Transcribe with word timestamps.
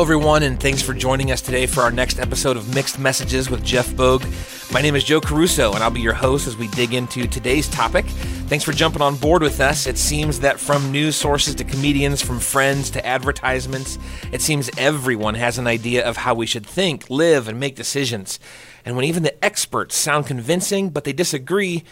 Hello, 0.00 0.14
everyone, 0.14 0.44
and 0.44 0.58
thanks 0.58 0.80
for 0.80 0.94
joining 0.94 1.30
us 1.30 1.42
today 1.42 1.66
for 1.66 1.82
our 1.82 1.90
next 1.90 2.18
episode 2.18 2.56
of 2.56 2.74
Mixed 2.74 2.98
Messages 2.98 3.50
with 3.50 3.62
Jeff 3.62 3.94
Bogue. 3.94 4.24
My 4.72 4.80
name 4.80 4.96
is 4.96 5.04
Joe 5.04 5.20
Caruso, 5.20 5.74
and 5.74 5.84
I'll 5.84 5.90
be 5.90 6.00
your 6.00 6.14
host 6.14 6.46
as 6.46 6.56
we 6.56 6.68
dig 6.68 6.94
into 6.94 7.26
today's 7.26 7.68
topic. 7.68 8.06
Thanks 8.48 8.64
for 8.64 8.72
jumping 8.72 9.02
on 9.02 9.16
board 9.16 9.42
with 9.42 9.60
us. 9.60 9.86
It 9.86 9.98
seems 9.98 10.40
that 10.40 10.58
from 10.58 10.90
news 10.90 11.16
sources 11.16 11.54
to 11.56 11.64
comedians, 11.64 12.22
from 12.22 12.40
friends 12.40 12.88
to 12.92 13.06
advertisements, 13.06 13.98
it 14.32 14.40
seems 14.40 14.70
everyone 14.78 15.34
has 15.34 15.58
an 15.58 15.66
idea 15.66 16.02
of 16.02 16.16
how 16.16 16.32
we 16.32 16.46
should 16.46 16.64
think, 16.64 17.10
live, 17.10 17.46
and 17.46 17.60
make 17.60 17.76
decisions. 17.76 18.40
And 18.86 18.96
when 18.96 19.04
even 19.04 19.22
the 19.22 19.44
experts 19.44 19.96
sound 19.96 20.26
convincing, 20.26 20.88
but 20.88 21.04
they 21.04 21.12
disagree, 21.12 21.84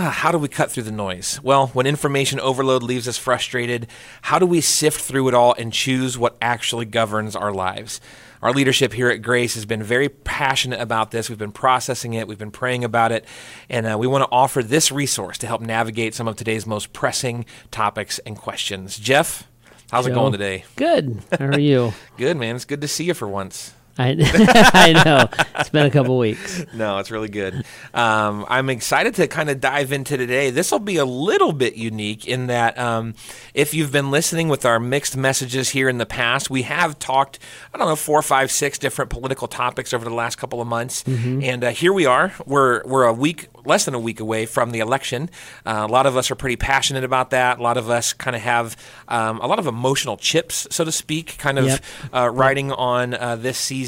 how 0.00 0.32
do 0.32 0.38
we 0.38 0.48
cut 0.48 0.70
through 0.70 0.84
the 0.84 0.92
noise? 0.92 1.38
Well, 1.42 1.66
when 1.68 1.86
information 1.86 2.40
overload 2.40 2.82
leaves 2.82 3.06
us 3.06 3.18
frustrated, 3.18 3.86
how 4.22 4.38
do 4.38 4.46
we 4.46 4.60
sift 4.62 5.00
through 5.00 5.28
it 5.28 5.34
all 5.34 5.54
and 5.58 5.72
choose 5.72 6.16
what 6.16 6.36
actually 6.40 6.86
governs 6.86 7.36
our 7.36 7.52
lives? 7.52 8.00
Our 8.40 8.52
leadership 8.52 8.92
here 8.94 9.08
at 9.08 9.22
Grace 9.22 9.54
has 9.54 9.66
been 9.66 9.82
very 9.82 10.08
passionate 10.08 10.80
about 10.80 11.10
this. 11.10 11.28
We've 11.28 11.38
been 11.38 11.52
processing 11.52 12.14
it, 12.14 12.26
we've 12.26 12.38
been 12.38 12.50
praying 12.50 12.84
about 12.84 13.12
it, 13.12 13.24
and 13.68 13.86
uh, 13.86 13.96
we 13.98 14.06
want 14.06 14.24
to 14.24 14.28
offer 14.32 14.62
this 14.62 14.90
resource 14.90 15.38
to 15.38 15.46
help 15.46 15.60
navigate 15.60 16.14
some 16.14 16.26
of 16.26 16.36
today's 16.36 16.66
most 16.66 16.92
pressing 16.92 17.44
topics 17.70 18.18
and 18.20 18.36
questions. 18.36 18.98
Jeff, 18.98 19.46
how's 19.90 20.06
Joe. 20.06 20.12
it 20.12 20.14
going 20.14 20.32
today? 20.32 20.64
Good. 20.74 21.22
How 21.38 21.46
are 21.46 21.60
you? 21.60 21.92
Good, 22.16 22.36
man. 22.36 22.56
It's 22.56 22.64
good 22.64 22.80
to 22.80 22.88
see 22.88 23.04
you 23.04 23.14
for 23.14 23.28
once. 23.28 23.74
I, 23.98 24.16
I 24.74 25.02
know. 25.04 25.28
It's 25.58 25.68
been 25.68 25.84
a 25.84 25.90
couple 25.90 26.16
weeks. 26.16 26.64
No, 26.72 26.98
it's 26.98 27.10
really 27.10 27.28
good. 27.28 27.62
Um, 27.92 28.46
I'm 28.48 28.70
excited 28.70 29.14
to 29.16 29.26
kind 29.28 29.50
of 29.50 29.60
dive 29.60 29.92
into 29.92 30.16
today. 30.16 30.50
This 30.50 30.72
will 30.72 30.78
be 30.78 30.96
a 30.96 31.04
little 31.04 31.52
bit 31.52 31.74
unique 31.76 32.26
in 32.26 32.46
that 32.46 32.78
um, 32.78 33.14
if 33.52 33.74
you've 33.74 33.92
been 33.92 34.10
listening 34.10 34.48
with 34.48 34.64
our 34.64 34.80
mixed 34.80 35.14
messages 35.16 35.68
here 35.68 35.90
in 35.90 35.98
the 35.98 36.06
past, 36.06 36.48
we 36.48 36.62
have 36.62 36.98
talked, 36.98 37.38
I 37.74 37.78
don't 37.78 37.86
know, 37.86 37.96
four, 37.96 38.22
five, 38.22 38.50
six 38.50 38.78
different 38.78 39.10
political 39.10 39.46
topics 39.46 39.92
over 39.92 40.04
the 40.04 40.14
last 40.14 40.36
couple 40.36 40.62
of 40.62 40.66
months. 40.66 41.04
And 41.06 41.62
uh, 41.62 41.70
here 41.70 41.92
we 41.92 42.06
are. 42.06 42.32
We're, 42.46 42.82
we're 42.86 43.04
a 43.04 43.12
week, 43.12 43.48
less 43.66 43.84
than 43.84 43.92
a 43.94 44.00
week 44.00 44.20
away 44.20 44.46
from 44.46 44.70
the 44.70 44.78
election. 44.80 45.28
Uh, 45.66 45.84
a 45.86 45.92
lot 45.92 46.06
of 46.06 46.16
us 46.16 46.30
are 46.30 46.34
pretty 46.34 46.56
passionate 46.56 47.04
about 47.04 47.28
that. 47.30 47.58
A 47.58 47.62
lot 47.62 47.76
of 47.76 47.90
us 47.90 48.14
kind 48.14 48.34
of 48.34 48.40
have 48.42 48.74
um, 49.08 49.38
a 49.40 49.46
lot 49.46 49.58
of 49.58 49.66
emotional 49.66 50.16
chips, 50.16 50.66
so 50.70 50.82
to 50.84 50.90
speak, 50.92 51.36
kind 51.36 51.58
of 51.58 51.66
Yep. 51.66 51.84
uh, 52.14 52.30
riding 52.30 52.72
on 52.72 53.12
uh, 53.12 53.36
this 53.36 53.58
season. 53.58 53.81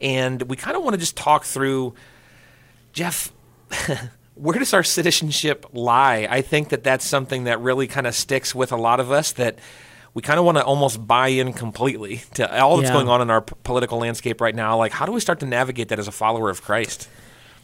And 0.00 0.42
we 0.42 0.56
kind 0.56 0.76
of 0.76 0.82
want 0.82 0.94
to 0.94 0.98
just 0.98 1.16
talk 1.16 1.44
through, 1.44 1.94
Jeff, 2.92 3.32
where 4.34 4.58
does 4.58 4.72
our 4.74 4.82
citizenship 4.82 5.66
lie? 5.72 6.26
I 6.30 6.42
think 6.42 6.70
that 6.70 6.82
that's 6.84 7.04
something 7.04 7.44
that 7.44 7.60
really 7.60 7.86
kind 7.86 8.06
of 8.06 8.14
sticks 8.14 8.54
with 8.54 8.72
a 8.72 8.76
lot 8.76 9.00
of 9.00 9.10
us 9.10 9.32
that 9.32 9.58
we 10.14 10.22
kind 10.22 10.38
of 10.38 10.44
want 10.44 10.58
to 10.58 10.64
almost 10.64 11.06
buy 11.06 11.28
in 11.28 11.52
completely 11.52 12.22
to 12.34 12.60
all 12.60 12.76
that's 12.78 12.88
Yeah. 12.88 12.94
going 12.94 13.08
on 13.08 13.20
in 13.20 13.30
our 13.30 13.42
p- 13.42 13.54
political 13.62 13.98
landscape 13.98 14.40
right 14.40 14.54
now. 14.54 14.76
Like, 14.76 14.92
how 14.92 15.06
do 15.06 15.12
we 15.12 15.20
start 15.20 15.40
to 15.40 15.46
navigate 15.46 15.88
that 15.88 15.98
as 15.98 16.08
a 16.08 16.12
follower 16.12 16.50
of 16.50 16.62
Christ? 16.62 17.08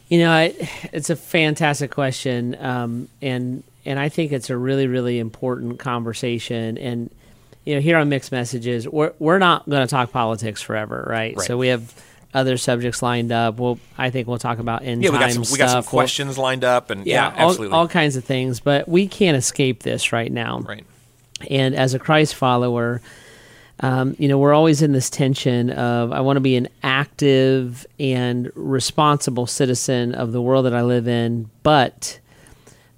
You 0.07 0.19
know, 0.19 0.31
I, 0.31 0.53
it's 0.93 1.09
a 1.09 1.15
fantastic 1.15 1.89
question, 1.91 2.55
um, 2.63 3.09
and 3.21 3.63
and 3.85 3.99
I 3.99 4.09
think 4.09 4.31
it's 4.31 4.51
a 4.51 4.57
really 4.57 4.85
really 4.85 5.17
important 5.17 5.79
conversation. 5.79 6.77
And 6.77 7.09
you 7.65 7.75
know, 7.75 7.81
here 7.81 7.97
on 7.97 8.09
Mixed 8.09 8.31
Messages, 8.31 8.87
we're 8.87 9.13
we're 9.19 9.39
not 9.39 9.67
going 9.67 9.85
to 9.85 9.89
talk 9.89 10.11
politics 10.11 10.61
forever, 10.61 11.05
right? 11.07 11.35
Right. 11.35 11.47
So 11.47 11.57
we 11.57 11.67
have 11.67 11.93
other 12.33 12.57
subjects 12.57 13.01
lined 13.01 13.31
up. 13.31 13.57
We'll 13.57 13.79
I 13.97 14.09
think 14.09 14.27
we'll 14.27 14.37
talk 14.37 14.59
about 14.59 14.83
end 14.83 15.03
Yeah, 15.03 15.09
we 15.11 15.17
got 15.19 15.31
some 15.31 15.43
we 15.51 15.57
got 15.57 15.69
some 15.69 15.83
stuff. 15.83 15.93
We'll- 15.93 16.01
questions 16.01 16.37
lined 16.37 16.63
up, 16.63 16.89
and 16.89 17.05
yeah, 17.05 17.33
yeah, 17.33 17.43
all, 17.43 17.49
absolutely, 17.49 17.75
all 17.75 17.87
kinds 17.87 18.15
of 18.15 18.23
things. 18.23 18.59
But 18.59 18.87
we 18.87 19.07
can't 19.07 19.37
escape 19.37 19.83
this 19.83 20.11
right 20.11 20.31
now. 20.31 20.59
right. 20.59 20.85
And 21.49 21.75
as 21.75 21.93
a 21.93 21.99
Christ 21.99 22.33
follower, 22.35 23.01
um, 23.81 24.15
you 24.17 24.27
know, 24.29 24.37
we're 24.37 24.53
always 24.53 24.81
in 24.81 24.93
this 24.93 25.09
tension 25.09 25.69
of 25.71 26.11
I 26.11 26.21
want 26.21 26.37
to 26.37 26.41
be 26.41 26.55
an 26.55 26.69
active 26.83 27.85
and 27.99 28.51
responsible 28.55 29.47
citizen 29.47 30.15
of 30.15 30.31
the 30.31 30.41
world 30.41 30.65
that 30.65 30.73
I 30.73 30.83
live 30.83 31.07
in, 31.07 31.49
but 31.63 32.19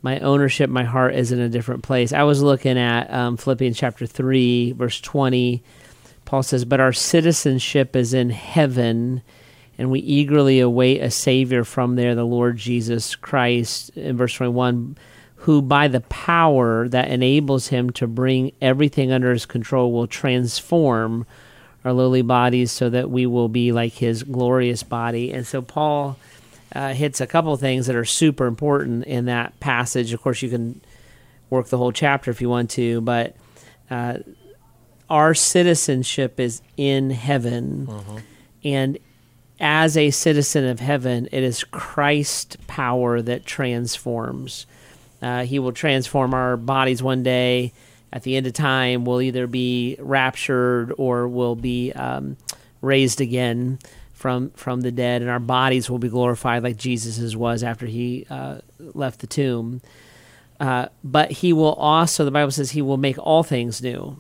my 0.02 0.19
ownership, 0.19 0.69
my 0.69 0.84
heart 0.84 1.16
is 1.16 1.31
in 1.31 1.40
a 1.40 1.50
different 1.50 1.84
place. 1.84 2.13
I 2.13 2.24
was 2.24 2.41
looking 2.41 2.78
at 2.78 3.12
um, 3.12 3.38
Philippians 3.38 3.78
chapter 3.78 4.06
3, 4.06 4.74
verse 4.74 5.02
20. 5.02 5.63
Paul 6.25 6.44
says, 6.44 6.66
But 6.66 6.80
our 6.80 6.94
citizenship 6.94 7.96
is 7.96 8.13
in 8.13 8.30
heaven, 8.30 9.22
and 9.78 9.90
we 9.90 10.00
eagerly 10.00 10.59
await 10.59 11.02
a 11.02 11.09
Savior 11.09 11.63
from 11.63 11.96
there, 11.96 12.16
the 12.16 12.25
Lord 12.25 12.58
Jesus 12.58 13.16
Christ. 13.16 13.90
In 13.97 14.18
verse 14.18 14.34
21, 14.34 14.97
who 15.38 15.62
by 15.62 15.88
the 15.88 16.02
power 16.02 16.88
that 16.90 17.09
enables 17.09 17.68
him 17.68 17.90
to 17.91 18.08
bring 18.08 18.52
everything 18.62 19.12
under 19.12 19.31
his 19.31 19.46
control 19.46 19.91
will 19.91 20.08
transform 20.08 21.25
our 21.85 21.94
lowly 21.94 22.22
bodies 22.22 22.72
so 22.72 22.90
that 22.90 23.09
we 23.09 23.25
will 23.25 23.47
be 23.47 23.72
like 23.72 23.94
his 23.94 24.24
glorious 24.24 24.84
body. 24.84 25.31
And 25.31 25.47
so 25.47 25.62
Paul 25.62 26.18
uh, 26.75 26.94
hits 26.94 27.22
a 27.22 27.28
couple 27.28 27.53
of 27.53 27.59
things 27.59 27.88
that 27.88 27.95
are 27.95 28.05
super 28.05 28.45
important 28.45 29.05
in 29.05 29.25
that 29.25 29.59
passage. 29.59 30.13
Of 30.13 30.22
course, 30.22 30.41
you 30.41 30.50
can 30.50 30.81
work 31.50 31.67
the 31.67 31.78
whole 31.78 31.91
chapter 31.91 32.29
if 32.31 32.41
you 32.41 32.50
want 32.50 32.72
to, 32.72 33.01
but 33.01 33.35
uh, 33.89 34.17
our 35.09 35.33
citizenship 35.33 36.39
is 36.39 36.61
in 36.75 37.09
heaven. 37.09 37.88
And 38.63 38.97
as 39.59 39.97
a 39.97 40.11
citizen 40.11 40.66
of 40.66 40.79
heaven, 40.79 41.29
it 41.31 41.44
is 41.44 41.63
Christ 41.63 42.57
power 42.67 43.22
that 43.22 43.45
transforms. 43.45 44.66
Uh, 45.22 45.45
he 45.45 45.57
will 45.59 45.72
transform 45.72 46.34
our 46.34 46.57
bodies 46.57 47.01
one 47.01 47.23
day. 47.23 47.73
At 48.13 48.23
the 48.23 48.35
end 48.35 48.47
of 48.47 48.53
time, 48.53 49.03
we'll 49.03 49.22
either 49.22 49.47
be 49.47 49.95
raptured 49.99 50.94
or 50.97 51.28
we'll 51.28 51.55
be 51.55 51.91
um, 51.94 52.38
raised 52.81 53.19
again 53.19 53.79
from 54.17 54.50
from 54.51 54.81
the 54.81 54.91
dead, 54.91 55.22
and 55.22 55.29
our 55.29 55.39
bodies 55.39 55.89
will 55.89 56.00
be 56.00 56.09
glorified 56.09 56.63
like 56.63 56.75
Jesus's 56.75 57.38
was 57.38 57.61
after 57.61 57.85
he 57.85 58.25
uh, 58.29 58.57
left 58.79 59.19
the 59.19 59.28
tomb. 59.28 59.81
Uh, 60.59 60.88
but 61.03 61.31
he 61.31 61.53
will 61.53 61.73
also, 61.73 62.25
the 62.25 62.31
Bible 62.31 62.50
says, 62.50 62.72
he 62.72 62.81
will 62.81 62.97
make 62.97 63.19
all 63.19 63.44
things 63.44 63.79
new. 63.79 64.19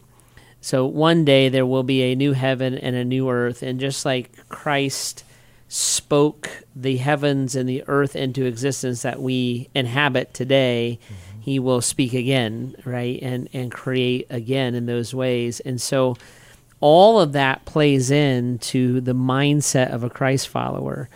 So 0.61 0.85
one 0.85 1.25
day 1.25 1.49
there 1.49 1.65
will 1.65 1.81
be 1.81 2.03
a 2.03 2.15
new 2.15 2.33
heaven 2.33 2.77
and 2.77 2.95
a 2.95 3.03
new 3.03 3.27
earth, 3.27 3.63
and 3.63 3.79
just 3.79 4.05
like 4.05 4.47
Christ 4.49 5.23
spoke 5.67 6.63
the 6.75 6.97
heavens 6.97 7.55
and 7.55 7.67
the 7.67 7.83
earth 7.87 8.15
into 8.15 8.45
existence 8.45 9.01
that 9.01 9.19
we 9.19 9.67
inhabit 9.73 10.33
today, 10.33 10.99
he 11.41 11.57
will 11.57 11.81
speak 11.81 12.13
again, 12.13 12.75
right? 12.85 13.19
And 13.21 13.49
and 13.51 13.71
create 13.71 14.27
again 14.29 14.75
in 14.75 14.85
those 14.85 15.15
ways. 15.15 15.59
And 15.61 15.81
so 15.81 16.17
all 16.79 17.19
of 17.19 17.33
that 17.33 17.65
plays 17.65 18.11
into 18.11 19.01
the 19.01 19.15
mindset 19.15 19.91
of 19.91 20.03
a 20.03 20.09
Christ 20.09 20.47
follower. 20.47 21.09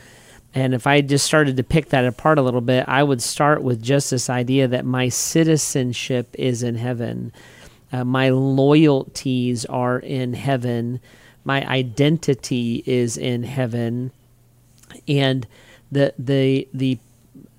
And 0.54 0.74
if 0.74 0.86
I 0.86 1.02
just 1.02 1.26
started 1.26 1.58
to 1.58 1.64
pick 1.64 1.90
that 1.90 2.06
apart 2.06 2.38
a 2.38 2.42
little 2.42 2.62
bit, 2.62 2.86
I 2.88 3.04
would 3.04 3.22
start 3.22 3.64
with 3.64 3.82
just 3.82 4.12
this 4.12 4.30
idea 4.30 4.68
that 4.68 4.86
my 4.86 5.08
citizenship 5.08 6.36
is 6.38 6.62
in 6.62 6.76
heaven. 6.76 7.32
Uh, 7.94 8.04
my 8.04 8.30
loyalties 8.30 9.66
are 9.66 10.00
in 10.00 10.34
heaven. 10.34 11.00
My 11.44 11.66
identity 11.68 12.84
is 12.86 13.18
in 13.18 13.44
heaven. 13.44 14.12
And 15.08 15.48
the 15.92 16.14
the 16.18 16.68
the 16.74 16.98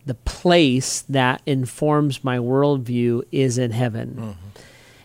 the 0.04 0.14
place 0.14 1.02
that 1.02 1.40
informs 1.46 2.24
my 2.24 2.38
worldview 2.38 3.22
is 3.30 3.56
in 3.56 3.70
heaven. 3.70 4.36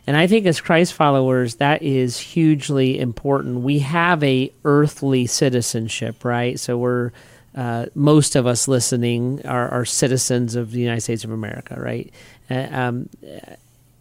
And 0.07 0.15
I 0.15 0.25
think 0.25 0.45
as 0.45 0.61
Christ 0.61 0.93
followers, 0.93 1.55
that 1.55 1.83
is 1.83 2.17
hugely 2.17 2.97
important. 2.97 3.59
We 3.59 3.79
have 3.79 4.23
a 4.23 4.51
earthly 4.63 5.27
citizenship, 5.27 6.23
right? 6.23 6.57
So 6.57 6.77
we're 6.77 7.11
uh, 7.53 7.87
most 7.95 8.35
of 8.35 8.45
us 8.45 8.67
listening 8.67 9.45
are, 9.45 9.67
are 9.69 9.83
citizens 9.83 10.55
of 10.55 10.71
the 10.71 10.79
United 10.79 11.01
States 11.01 11.23
of 11.23 11.31
America, 11.31 11.75
right? 11.77 12.13
Uh, 12.49 12.67
um, 12.71 13.09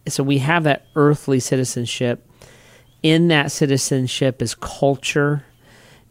so 0.07 0.23
we 0.23 0.37
have 0.37 0.63
that 0.63 0.85
earthly 0.95 1.39
citizenship. 1.39 2.23
In 3.03 3.27
that 3.29 3.51
citizenship 3.51 4.41
is 4.41 4.53
culture, 4.55 5.43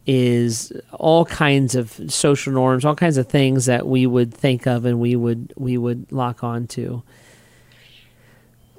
is 0.07 0.73
all 0.93 1.25
kinds 1.25 1.75
of 1.75 2.01
social 2.09 2.53
norms, 2.53 2.85
all 2.85 2.95
kinds 2.95 3.17
of 3.17 3.29
things 3.29 3.67
that 3.67 3.87
we 3.87 4.07
would 4.07 4.35
think 4.35 4.67
of 4.67 4.85
and 4.85 5.01
we 5.01 5.17
would 5.17 5.53
we 5.57 5.79
would 5.79 6.11
lock 6.13 6.45
on 6.45 6.67
to. 6.69 7.03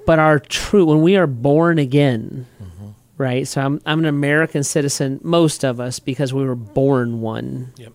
But 0.08 0.18
our 0.18 0.38
true 0.38 0.86
when 0.86 1.02
we 1.02 1.18
are 1.18 1.26
born 1.26 1.78
again, 1.78 2.46
mm-hmm. 2.62 2.92
right? 3.18 3.46
So 3.46 3.60
I'm 3.60 3.78
I'm 3.84 3.98
an 3.98 4.06
American 4.06 4.64
citizen, 4.64 5.20
most 5.22 5.66
of 5.66 5.80
us, 5.80 5.98
because 5.98 6.32
we 6.32 6.46
were 6.46 6.54
born 6.54 7.20
one. 7.20 7.74
Yep. 7.76 7.92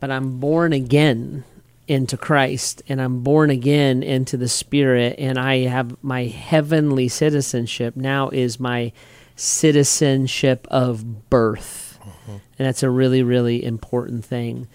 But 0.00 0.10
I'm 0.10 0.40
born 0.40 0.72
again 0.72 1.44
into 1.86 2.16
Christ 2.16 2.82
and 2.88 3.00
I'm 3.00 3.22
born 3.22 3.50
again 3.50 4.02
into 4.02 4.36
the 4.36 4.48
Spirit 4.48 5.20
and 5.20 5.38
I 5.38 5.58
have 5.58 5.96
my 6.02 6.24
heavenly 6.24 7.06
citizenship 7.06 7.94
now 7.94 8.28
is 8.30 8.58
my 8.58 8.90
citizenship 9.36 10.66
of 10.68 11.30
birth. 11.30 12.00
Mm-hmm. 12.02 12.30
And 12.58 12.66
that's 12.66 12.82
a 12.82 12.90
really, 12.90 13.22
really 13.22 13.64
important 13.64 14.24
thing. 14.24 14.66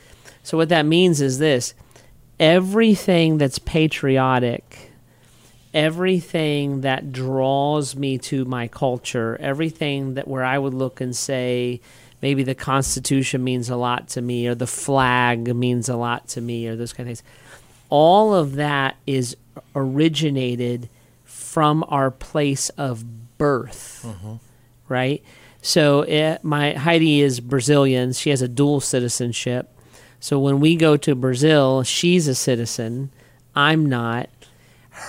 So, 0.41 0.57
what 0.57 0.69
that 0.69 0.85
means 0.85 1.19
is 1.19 1.37
this 1.37 1.73
everything 2.39 3.39
that's 3.39 3.59
patriotic 3.59 4.90
everything 5.73 6.81
that 6.81 7.11
draws 7.11 7.95
me 7.95 8.17
to 8.17 8.45
my 8.45 8.67
culture, 8.67 9.37
everything 9.39 10.15
that 10.15 10.27
where 10.27 10.43
I 10.43 10.57
would 10.57 10.73
look 10.73 11.01
and 11.01 11.15
say, 11.15 11.81
maybe 12.21 12.43
the 12.43 12.55
Constitution 12.55 13.43
means 13.43 13.69
a 13.69 13.75
lot 13.75 14.09
to 14.09 14.21
me, 14.21 14.47
or 14.47 14.55
the 14.55 14.67
flag 14.67 15.53
means 15.55 15.89
a 15.89 15.95
lot 15.95 16.27
to 16.29 16.41
me, 16.41 16.67
or 16.67 16.75
those 16.75 16.93
kind 16.93 17.09
of 17.09 17.17
things. 17.17 17.29
All 17.89 18.33
of 18.33 18.55
that 18.55 18.95
is 19.05 19.35
originated 19.75 20.89
from 21.23 21.83
our 21.87 22.11
place 22.11 22.69
of 22.71 23.37
birth, 23.37 24.03
mm-hmm. 24.05 24.35
right? 24.87 25.23
So 25.61 26.01
it, 26.01 26.43
my 26.43 26.73
Heidi 26.73 27.21
is 27.21 27.39
Brazilian. 27.39 28.13
She 28.13 28.29
has 28.29 28.41
a 28.41 28.47
dual 28.47 28.79
citizenship. 28.81 29.69
So 30.19 30.39
when 30.39 30.59
we 30.59 30.75
go 30.75 30.97
to 30.97 31.15
Brazil, 31.15 31.83
she's 31.83 32.27
a 32.27 32.35
citizen. 32.35 33.11
I'm 33.55 33.87
not. 33.87 34.29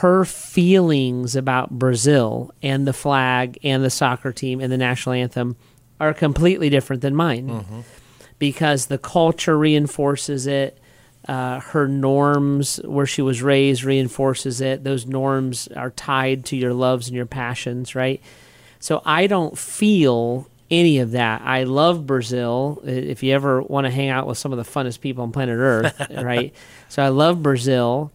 Her 0.00 0.24
feelings 0.24 1.36
about 1.36 1.70
Brazil 1.70 2.50
and 2.62 2.86
the 2.86 2.92
flag 2.92 3.58
and 3.62 3.84
the 3.84 3.90
soccer 3.90 4.32
team 4.32 4.60
and 4.60 4.72
the 4.72 4.78
national 4.78 5.14
anthem 5.14 5.56
are 6.00 6.14
completely 6.14 6.70
different 6.70 7.02
than 7.02 7.14
mine 7.14 7.84
because 8.38 8.86
the 8.86 8.98
culture 8.98 9.56
reinforces 9.56 10.46
it. 10.46 10.78
Uh, 11.28 11.60
her 11.60 11.86
norms, 11.86 12.80
where 12.84 13.06
she 13.06 13.22
was 13.22 13.42
raised, 13.42 13.84
reinforces 13.84 14.60
it. 14.60 14.82
Those 14.82 15.06
norms 15.06 15.68
are 15.68 15.90
tied 15.90 16.44
to 16.46 16.56
your 16.56 16.74
loves 16.74 17.06
and 17.06 17.14
your 17.16 17.26
passions, 17.26 17.94
right? 17.94 18.20
So 18.80 19.00
I 19.04 19.28
don't 19.28 19.56
feel 19.56 20.48
any 20.68 20.98
of 20.98 21.12
that. 21.12 21.42
I 21.42 21.62
love 21.64 22.06
Brazil. 22.06 22.82
If 22.84 23.22
you 23.22 23.32
ever 23.34 23.62
want 23.62 23.84
to 23.84 23.90
hang 23.92 24.08
out 24.08 24.26
with 24.26 24.38
some 24.38 24.52
of 24.52 24.58
the 24.58 24.64
funnest 24.68 25.00
people 25.00 25.22
on 25.22 25.30
planet 25.30 25.56
Earth, 25.56 26.10
right? 26.10 26.52
So 26.88 27.04
I 27.04 27.08
love 27.10 27.40
Brazil. 27.42 28.10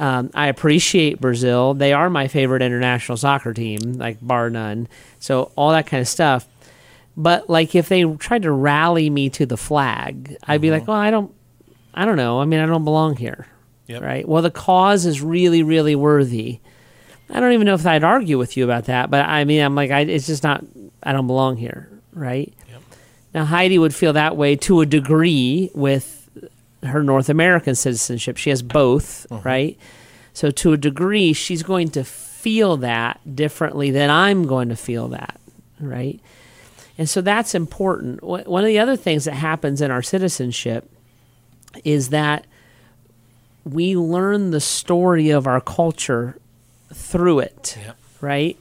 Um, 0.00 0.30
I 0.34 0.48
appreciate 0.48 1.20
Brazil. 1.20 1.74
They 1.74 1.92
are 1.92 2.08
my 2.10 2.26
favorite 2.26 2.62
international 2.62 3.18
soccer 3.18 3.52
team, 3.54 3.78
like 3.94 4.16
bar 4.20 4.48
none. 4.50 4.88
So 5.18 5.52
all 5.56 5.70
that 5.72 5.86
kind 5.86 6.00
of 6.00 6.08
stuff. 6.08 6.48
But 7.16 7.50
like 7.50 7.74
if 7.74 7.88
they 7.90 8.04
tried 8.16 8.42
to 8.42 8.50
rally 8.50 9.10
me 9.10 9.28
to 9.30 9.44
the 9.44 9.58
flag, 9.58 10.36
I'd 10.48 10.62
be 10.62 10.70
like, 10.70 10.88
well, 10.88 10.96
I 10.96 11.10
don't, 11.10 11.34
I 11.92 12.06
don't 12.06 12.16
know. 12.16 12.40
I 12.40 12.46
mean, 12.46 12.60
I 12.60 12.66
don't 12.66 12.84
belong 12.84 13.16
here, 13.16 13.46
Yep. 13.88 14.02
right? 14.02 14.26
Well, 14.26 14.40
the 14.42 14.50
cause 14.50 15.04
is 15.04 15.20
really, 15.20 15.62
really 15.62 15.94
worthy. 15.94 16.60
I 17.28 17.38
don't 17.40 17.52
even 17.52 17.66
know 17.66 17.74
if 17.74 17.86
I'd 17.86 18.02
argue 18.02 18.38
with 18.38 18.56
you 18.56 18.64
about 18.64 18.86
that, 18.86 19.10
but 19.10 19.26
I 19.28 19.44
mean, 19.44 19.60
I'm 19.60 19.74
like, 19.74 19.90
I, 19.90 20.00
it's 20.00 20.26
just 20.26 20.42
not. 20.42 20.64
I 21.02 21.12
don't 21.12 21.26
belong 21.26 21.56
here, 21.58 21.88
right? 22.12 22.52
Yep. 22.70 22.82
Now 23.34 23.44
Heidi 23.44 23.78
would 23.78 23.94
feel 23.94 24.14
that 24.14 24.36
way 24.36 24.56
to 24.56 24.80
a 24.80 24.86
degree 24.86 25.70
with 25.74 26.19
her 26.82 27.02
North 27.02 27.28
American 27.28 27.74
citizenship. 27.74 28.36
She 28.36 28.50
has 28.50 28.62
both, 28.62 29.26
uh-huh. 29.30 29.42
right? 29.44 29.78
So 30.32 30.50
to 30.50 30.72
a 30.72 30.76
degree, 30.76 31.32
she's 31.32 31.62
going 31.62 31.90
to 31.90 32.04
feel 32.04 32.78
that 32.78 33.20
differently 33.36 33.90
than 33.90 34.10
I'm 34.10 34.46
going 34.46 34.68
to 34.70 34.76
feel 34.76 35.08
that, 35.08 35.38
right? 35.78 36.20
And 36.96 37.08
so 37.08 37.20
that's 37.20 37.54
important. 37.54 38.22
One 38.22 38.62
of 38.62 38.68
the 38.68 38.78
other 38.78 38.96
things 38.96 39.24
that 39.24 39.34
happens 39.34 39.80
in 39.80 39.90
our 39.90 40.02
citizenship 40.02 40.90
is 41.84 42.10
that 42.10 42.46
we 43.64 43.96
learn 43.96 44.50
the 44.50 44.60
story 44.60 45.30
of 45.30 45.46
our 45.46 45.60
culture 45.60 46.38
through 46.92 47.40
it, 47.40 47.78
Yep. 47.84 47.96
right? 48.20 48.58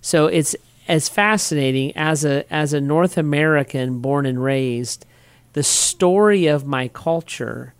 So 0.00 0.26
it's 0.26 0.56
as 0.88 1.08
fascinating 1.08 1.96
as 1.96 2.24
a 2.24 2.44
as 2.52 2.72
a 2.72 2.80
North 2.80 3.16
American 3.16 4.00
born 4.00 4.26
and 4.26 4.42
raised, 4.42 5.06
the 5.52 5.62
story 5.62 6.46
of 6.46 6.66
my 6.66 6.88
culture 6.88 7.74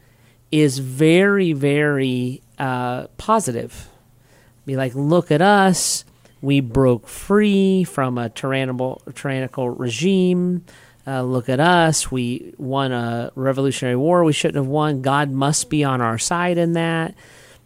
is 0.51 0.79
very 0.79 1.53
very 1.53 2.43
uh, 2.59 3.07
positive. 3.17 3.89
Be 4.65 4.77
like, 4.77 4.95
look 4.95 5.31
at 5.31 5.43
us. 5.43 6.05
We 6.41 6.61
broke 6.61 7.09
free 7.09 7.85
from 7.85 8.19
a 8.19 8.29
tyrannical 8.29 9.03
tyrannical 9.15 9.71
regime. 9.71 10.65
Uh, 11.07 11.23
look 11.23 11.49
at 11.49 11.59
us. 11.59 12.13
We 12.13 12.55
won 12.59 12.93
a 12.93 13.33
revolutionary 13.35 13.97
war 13.97 14.23
we 14.23 14.33
shouldn't 14.33 14.57
have 14.57 14.67
won. 14.67 15.03
God 15.03 15.31
must 15.33 15.69
be 15.69 15.83
on 15.83 16.01
our 16.01 16.19
side 16.19 16.59
in 16.59 16.75
that. 16.75 17.15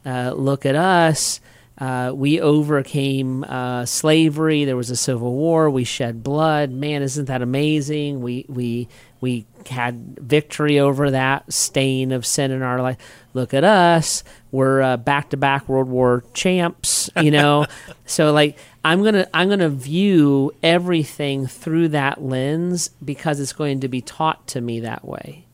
Uh, 0.05 0.33
look 0.33 0.65
at 0.65 0.75
us. 0.75 1.41
Uh, 1.79 2.13
we 2.15 2.41
overcame 2.41 3.45
uh, 3.45 3.85
slavery. 3.85 4.65
There 4.65 4.77
was 4.77 4.89
a 4.89 4.97
civil 4.97 5.35
war. 5.35 5.69
We 5.69 5.85
shed 5.85 6.23
blood. 6.23 6.71
Man, 6.71 7.03
isn't 7.03 7.27
that 7.27 7.43
amazing? 7.43 8.23
We 8.23 8.47
we 8.49 8.89
we 9.21 9.45
had 9.69 10.19
victory 10.19 10.79
over 10.79 11.11
that 11.11 11.53
stain 11.53 12.13
of 12.13 12.27
sin 12.27 12.51
in 12.51 12.63
our 12.63 12.81
life. 12.81 12.97
Look 13.35 13.55
at 13.55 13.65
us. 13.65 14.25
We're 14.51 14.97
back 14.97 15.31
to 15.31 15.37
back 15.37 15.69
World 15.69 15.89
War 15.89 16.25
champs. 16.35 17.11
You 17.21 17.31
know, 17.31 17.67
so 18.07 18.33
like 18.33 18.59
I'm 18.85 19.03
gonna 19.03 19.27
I'm 19.35 19.49
gonna 19.49 19.69
view 19.69 20.53
everything 20.63 21.47
through 21.47 21.89
that 21.89 22.23
lens 22.23 22.91
because 23.05 23.41
it's 23.41 23.53
going 23.53 23.81
to 23.81 23.89
be 23.89 24.01
taught 24.01 24.47
to 24.49 24.61
me 24.61 24.81
that 24.81 25.05
way. 25.05 25.47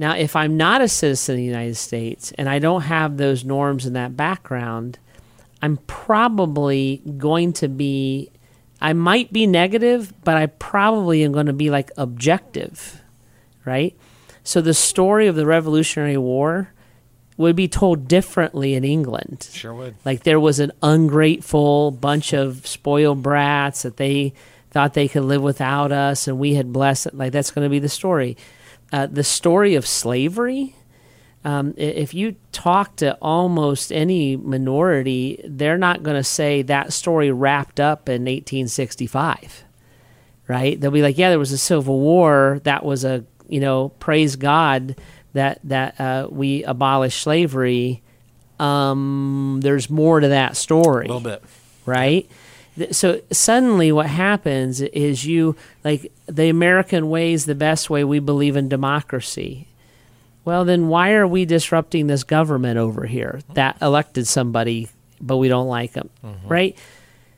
Now, 0.00 0.16
if 0.16 0.34
I'm 0.34 0.56
not 0.56 0.80
a 0.80 0.88
citizen 0.88 1.34
of 1.34 1.36
the 1.36 1.44
United 1.44 1.76
States 1.76 2.32
and 2.38 2.48
I 2.48 2.58
don't 2.58 2.80
have 2.80 3.18
those 3.18 3.44
norms 3.44 3.84
and 3.84 3.94
that 3.96 4.16
background, 4.16 4.98
I'm 5.60 5.76
probably 5.86 7.02
going 7.18 7.52
to 7.52 7.68
be, 7.68 8.30
I 8.80 8.92
might 8.92 9.32
be 9.32 9.46
negative, 9.46 10.12
but 10.24 10.36
I 10.36 10.46
probably 10.46 11.22
am 11.22 11.32
going 11.32 11.46
to 11.46 11.52
be 11.52 11.70
like 11.70 11.90
objective, 11.96 13.02
right? 13.64 13.96
So 14.42 14.60
the 14.60 14.74
story 14.74 15.26
of 15.26 15.36
the 15.36 15.46
Revolutionary 15.46 16.16
War 16.16 16.72
would 17.36 17.56
be 17.56 17.68
told 17.68 18.08
differently 18.08 18.74
in 18.74 18.84
England. 18.84 19.48
Sure 19.52 19.74
would. 19.74 19.94
Like 20.04 20.24
there 20.24 20.40
was 20.40 20.60
an 20.60 20.72
ungrateful 20.82 21.90
bunch 21.90 22.32
of 22.32 22.66
spoiled 22.66 23.22
brats 23.22 23.82
that 23.82 23.96
they 23.96 24.34
thought 24.70 24.94
they 24.94 25.08
could 25.08 25.24
live 25.24 25.42
without 25.42 25.90
us 25.90 26.28
and 26.28 26.38
we 26.38 26.54
had 26.54 26.72
blessed 26.72 27.06
it. 27.06 27.14
Like 27.14 27.32
that's 27.32 27.50
going 27.50 27.64
to 27.64 27.70
be 27.70 27.78
the 27.78 27.88
story. 27.88 28.36
Uh, 28.92 29.06
the 29.06 29.24
story 29.24 29.74
of 29.74 29.86
slavery, 29.86 30.74
um, 31.44 31.74
if 31.76 32.12
you 32.14 32.36
talk 32.52 32.96
to 32.96 33.14
almost 33.22 33.92
any 33.92 34.36
minority, 34.36 35.40
they're 35.44 35.78
not 35.78 36.02
going 36.02 36.16
to 36.16 36.24
say 36.24 36.62
that 36.62 36.92
story 36.92 37.30
wrapped 37.30 37.80
up 37.80 38.08
in 38.08 38.22
1865 38.22 39.64
right? 40.48 40.80
They'll 40.80 40.90
be 40.90 41.00
like, 41.02 41.16
yeah, 41.16 41.28
there 41.28 41.38
was 41.38 41.52
a 41.52 41.58
civil 41.58 42.00
war. 42.00 42.60
That 42.64 42.84
was 42.84 43.04
a, 43.04 43.24
you 43.48 43.60
know, 43.60 43.90
praise 44.00 44.34
God 44.34 44.96
that 45.32 45.60
that 45.62 46.00
uh, 46.00 46.26
we 46.28 46.64
abolished 46.64 47.22
slavery. 47.22 48.02
Um, 48.58 49.60
there's 49.62 49.88
more 49.88 50.18
to 50.18 50.26
that 50.28 50.56
story, 50.56 51.06
A 51.06 51.08
little 51.08 51.20
bit. 51.20 51.44
right? 51.86 52.28
So 52.90 53.20
suddenly, 53.30 53.92
what 53.92 54.06
happens 54.06 54.80
is 54.80 55.24
you 55.24 55.54
like 55.84 56.10
the 56.26 56.48
American 56.48 57.10
way 57.10 57.32
is 57.32 57.46
the 57.46 57.54
best 57.54 57.88
way. 57.88 58.02
We 58.02 58.18
believe 58.18 58.56
in 58.56 58.68
democracy. 58.68 59.68
Well, 60.44 60.64
then 60.64 60.88
why 60.88 61.12
are 61.12 61.26
we 61.26 61.44
disrupting 61.44 62.06
this 62.06 62.24
government 62.24 62.78
over 62.78 63.06
here 63.06 63.40
that 63.54 63.76
elected 63.82 64.26
somebody, 64.26 64.88
but 65.20 65.36
we 65.36 65.48
don't 65.48 65.68
like 65.68 65.92
them, 65.92 66.10
mm-hmm. 66.24 66.48
right? 66.48 66.78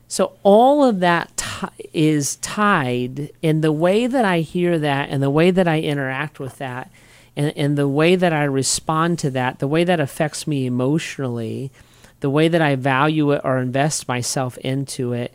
So 0.07 0.33
all 0.43 0.83
of 0.83 0.99
that 0.99 1.35
ti- 1.35 1.89
is 1.93 2.37
tied 2.37 3.31
in 3.41 3.61
the 3.61 3.71
way 3.71 4.07
that 4.07 4.25
I 4.25 4.39
hear 4.39 4.77
that 4.79 5.09
and 5.09 5.21
the 5.21 5.29
way 5.29 5.51
that 5.51 5.67
I 5.67 5.81
interact 5.81 6.39
with 6.39 6.57
that 6.59 6.91
and, 7.35 7.51
and 7.57 7.77
the 7.77 7.87
way 7.87 8.15
that 8.15 8.31
I 8.31 8.43
respond 8.43 9.19
to 9.19 9.31
that, 9.31 9.59
the 9.59 9.67
way 9.67 9.83
that 9.83 9.99
affects 9.99 10.45
me 10.45 10.65
emotionally, 10.65 11.71
the 12.19 12.29
way 12.29 12.47
that 12.47 12.61
I 12.61 12.75
value 12.75 13.31
it 13.31 13.41
or 13.43 13.57
invest 13.57 14.07
myself 14.07 14.57
into 14.59 15.13
it 15.13 15.33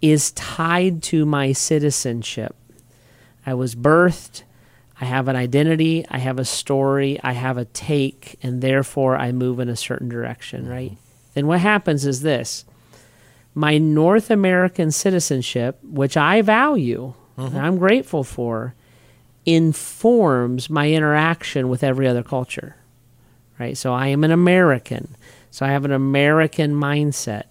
is 0.00 0.30
tied 0.32 1.02
to 1.04 1.26
my 1.26 1.52
citizenship. 1.52 2.54
I 3.44 3.54
was 3.54 3.74
birthed. 3.74 4.42
I 5.00 5.04
have 5.04 5.28
an 5.28 5.36
identity. 5.36 6.04
I 6.10 6.18
have 6.18 6.38
a 6.38 6.44
story. 6.44 7.20
I 7.22 7.32
have 7.32 7.56
a 7.56 7.64
take, 7.66 8.36
and 8.42 8.60
therefore 8.60 9.16
I 9.16 9.32
move 9.32 9.60
in 9.60 9.68
a 9.68 9.76
certain 9.76 10.08
direction, 10.08 10.62
mm-hmm. 10.62 10.72
right? 10.72 10.96
Then 11.34 11.46
what 11.46 11.60
happens 11.60 12.04
is 12.04 12.22
this 12.22 12.64
my 13.54 13.78
North 13.78 14.30
American 14.30 14.90
citizenship, 14.90 15.78
which 15.82 16.16
I 16.16 16.42
value 16.42 17.14
and 17.36 17.50
mm-hmm. 17.50 17.58
I'm 17.58 17.78
grateful 17.78 18.24
for, 18.24 18.74
informs 19.46 20.68
my 20.68 20.90
interaction 20.90 21.68
with 21.68 21.82
every 21.82 22.06
other 22.06 22.22
culture. 22.22 22.76
Right? 23.58 23.76
So 23.76 23.92
I 23.92 24.08
am 24.08 24.24
an 24.24 24.30
American. 24.30 25.16
So 25.50 25.64
I 25.64 25.70
have 25.70 25.84
an 25.84 25.92
American 25.92 26.74
mindset. 26.74 27.44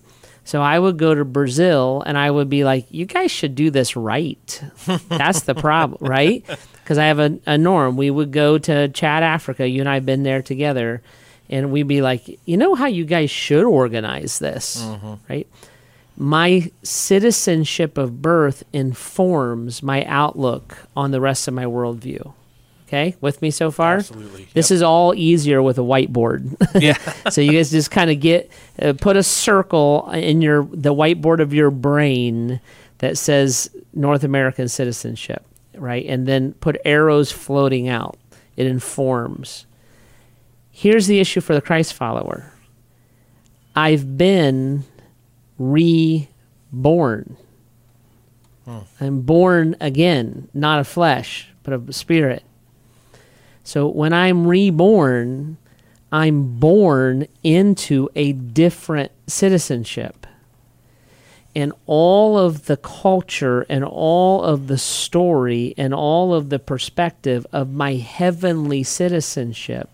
So 0.48 0.62
I 0.62 0.80
would 0.80 0.98
go 0.98 1.14
to 1.14 1.26
Brazil 1.26 2.04
and 2.06 2.18
I 2.18 2.32
would 2.32 2.50
be 2.50 2.64
like, 2.64 2.88
you 2.90 3.06
guys 3.06 3.32
should 3.32 3.54
do 3.54 3.70
this 3.70 3.98
right. 3.98 4.64
That's 5.10 5.42
the 5.42 5.54
problem, 5.54 5.98
right? 6.10 6.46
Because 6.74 6.98
I 6.98 7.06
have 7.08 7.20
a, 7.20 7.38
a 7.46 7.58
norm. 7.58 7.98
We 7.98 8.10
would 8.10 8.32
go 8.32 8.58
to 8.58 8.88
Chad, 8.88 9.24
Africa. 9.24 9.68
You 9.68 9.82
and 9.82 9.90
I 9.90 9.96
have 9.96 10.06
been 10.06 10.24
there 10.24 10.42
together. 10.42 11.02
And 11.50 11.72
we'd 11.72 11.88
be 11.88 12.02
like, 12.02 12.40
you 12.46 12.56
know 12.56 12.76
how 12.76 12.88
you 12.88 13.04
guys 13.04 13.30
should 13.30 13.66
organize 13.66 14.40
this, 14.40 14.82
mm-hmm. 14.82 15.14
right? 15.30 15.48
my 16.18 16.72
citizenship 16.82 17.98
of 17.98 18.22
birth 18.22 18.64
informs 18.74 19.84
my 19.84 20.04
outlook 20.06 20.88
on 20.96 21.12
the 21.12 21.22
rest 21.22 21.48
of 21.48 21.54
my 21.54 21.66
worldview. 21.66 22.34
Okay, 22.88 23.16
with 23.20 23.42
me 23.42 23.52
so 23.52 23.70
far? 23.70 23.96
Absolutely. 23.96 24.48
This 24.54 24.72
is 24.72 24.82
all 24.82 25.14
easier 25.14 25.62
with 25.62 25.78
a 25.78 25.82
whiteboard. 25.82 26.56
Yeah. 26.82 26.98
so 27.30 27.42
you 27.42 27.52
guys 27.52 27.72
just 27.72 27.92
kind 27.92 28.10
of 28.10 28.20
get 28.22 28.50
uh, 28.82 28.94
put 28.94 29.18
a 29.18 29.24
circle 29.24 30.10
in 30.12 30.42
your 30.42 30.64
the 30.72 30.94
whiteboard 30.94 31.40
of 31.40 31.54
your 31.54 31.70
brain 31.72 32.62
that 33.00 33.18
says 33.18 33.70
North 33.94 34.24
American 34.24 34.70
citizenship, 34.70 35.44
right? 35.76 36.06
And 36.06 36.26
then 36.28 36.54
put 36.54 36.78
arrows 36.86 37.32
floating 37.32 37.90
out. 37.90 38.18
It 38.56 38.68
informs. 38.68 39.66
Here's 40.72 41.08
the 41.08 41.20
issue 41.20 41.42
for 41.42 41.56
the 41.56 41.62
Christ 41.62 41.94
follower. 41.94 42.54
I've 43.76 44.18
been 44.18 44.84
reborn. 45.58 47.38
I'm 49.02 49.22
born 49.22 49.76
again, 49.82 50.50
not 50.54 50.80
of 50.80 50.88
flesh, 50.88 51.50
but 51.64 51.74
of 51.74 51.94
spirit. 51.96 52.44
So 53.68 53.90
when 53.90 54.14
I'm 54.14 54.48
reborn, 54.48 55.58
I'm 56.10 56.58
born 56.58 57.28
into 57.44 58.08
a 58.16 58.32
different 58.32 59.12
citizenship. 59.28 60.26
And 61.54 61.74
all 61.86 62.38
of 62.38 62.68
the 62.68 62.78
culture 62.78 63.66
and 63.68 63.84
all 63.84 64.42
of 64.42 64.68
the 64.68 64.78
story 64.78 65.74
and 65.78 65.94
all 65.94 66.34
of 66.34 66.48
the 66.48 66.60
perspective 66.60 67.46
of 67.52 67.70
my 67.70 67.96
heavenly 67.96 68.84
citizenship 68.84 69.90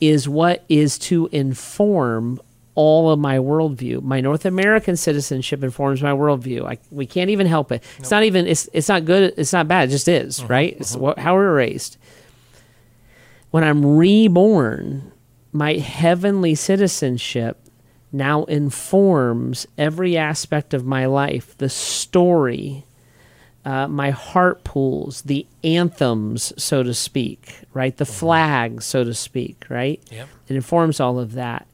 is 0.00 0.28
what 0.28 0.64
is 0.68 1.00
to 1.00 1.28
inform 1.32 2.40
all 2.76 3.10
of 3.10 3.18
my 3.18 3.38
worldview. 3.38 4.02
My 4.04 4.20
North 4.20 4.44
American 4.44 4.96
citizenship 4.96 5.64
informs 5.64 6.00
my 6.00 6.12
worldview. 6.12 6.64
I, 6.64 6.78
we 6.92 7.06
can't 7.06 7.30
even 7.30 7.48
help 7.48 7.72
it. 7.72 7.82
It's 7.98 8.12
not 8.12 8.22
even. 8.22 8.46
It's 8.46 8.68
it's 8.72 8.88
not 8.88 9.04
good. 9.04 9.34
It's 9.36 9.52
not 9.52 9.66
bad. 9.66 9.88
It 9.88 9.90
just 9.90 10.06
is. 10.06 10.38
Uh-huh. 10.38 10.48
Right. 10.48 10.76
It's 10.78 10.94
uh-huh. 10.94 11.02
what, 11.02 11.18
how 11.18 11.34
we're 11.34 11.56
raised. 11.56 11.96
When 13.52 13.64
I'm 13.64 13.84
reborn, 13.84 15.12
my 15.52 15.74
heavenly 15.74 16.54
citizenship 16.54 17.58
now 18.10 18.44
informs 18.44 19.66
every 19.76 20.16
aspect 20.16 20.72
of 20.72 20.86
my 20.86 21.04
life. 21.04 21.54
The 21.58 21.68
story, 21.68 22.86
uh, 23.66 23.88
my 23.88 24.08
heart 24.08 24.64
pools, 24.64 25.20
the 25.20 25.46
anthems, 25.62 26.54
so 26.56 26.82
to 26.82 26.94
speak, 26.94 27.60
right? 27.74 27.94
The 27.94 28.06
flags, 28.06 28.86
so 28.86 29.04
to 29.04 29.12
speak, 29.12 29.66
right? 29.68 30.02
Yep. 30.10 30.28
It 30.48 30.56
informs 30.56 30.98
all 30.98 31.18
of 31.18 31.32
that. 31.34 31.66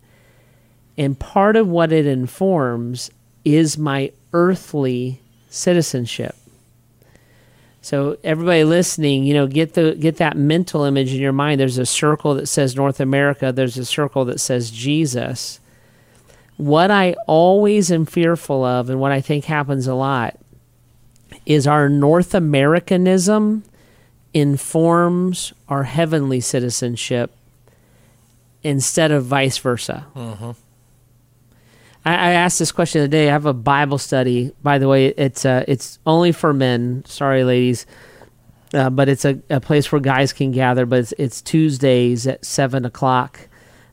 And 0.97 1.17
part 1.17 1.55
of 1.55 1.69
what 1.69 1.93
it 1.93 2.07
informs 2.07 3.09
is 3.45 3.79
my 3.79 4.11
earthly 4.33 5.21
citizenship. 5.49 6.35
So 7.81 8.19
everybody 8.25 8.65
listening, 8.65 9.25
you 9.25 9.35
know, 9.35 9.47
get 9.47 9.75
the 9.75 9.95
get 9.95 10.17
that 10.17 10.37
mental 10.37 10.85
image 10.85 11.13
in 11.13 11.21
your 11.21 11.33
mind. 11.33 11.61
There's 11.61 11.79
a 11.79 11.87
circle 11.87 12.35
that 12.35 12.47
says 12.47 12.77
North 12.77 13.01
America, 13.01 13.53
there's 13.53 13.79
a 13.79 13.85
circle 13.85 14.25
that 14.27 14.41
says 14.41 14.71
Jesus. 14.71 15.61
What 16.57 16.91
I 16.91 17.15
always 17.29 17.93
am 17.93 18.05
fearful 18.05 18.65
of 18.65 18.91
and 18.91 19.01
what 19.01 19.13
I 19.13 19.21
think 19.21 19.45
happens 19.45 19.87
a 19.87 19.95
lot 19.95 20.37
is 21.47 21.67
our 21.67 21.89
North 21.89 22.35
Americanism 22.35 23.63
informs 24.35 25.53
our 25.69 25.85
heavenly 25.85 26.41
citizenship 26.41 27.31
instead 28.63 29.11
of 29.11 29.25
vice 29.25 29.59
versa. 29.59 30.07
Mm-hmm. 30.15 30.51
I, 32.15 32.33
asked 32.33 32.59
this 32.59 32.73
question 32.73 33.01
the 33.01 33.05
other 33.05 33.11
day. 33.11 33.29
I 33.29 33.33
have 33.33 33.47
a 33.47 33.53
Bible 33.55 33.99
study. 33.99 34.53
By 34.63 34.79
the 34.79 34.89
way, 34.89 35.07
it's 35.09 35.45
uh, 35.45 35.65
it's 35.67 35.99
only 36.07 36.33
for 36.33 36.53
men. 36.53 37.03
Sorry, 37.07 37.45
ladies, 37.45 37.87
uh, 38.75 38.91
but 38.91 39.09
it's 39.09 39.25
a, 39.25 39.41
a 39.51 39.61
place 39.61 39.91
where 39.91 40.01
guys 40.01 40.33
can 40.33 40.53
gather. 40.53 40.87
But 40.87 41.01
it's, 41.01 41.15
it's 41.19 41.43
Tuesdays 41.43 42.27
at 42.27 42.45
seven 42.45 42.85
o'clock. 42.85 43.49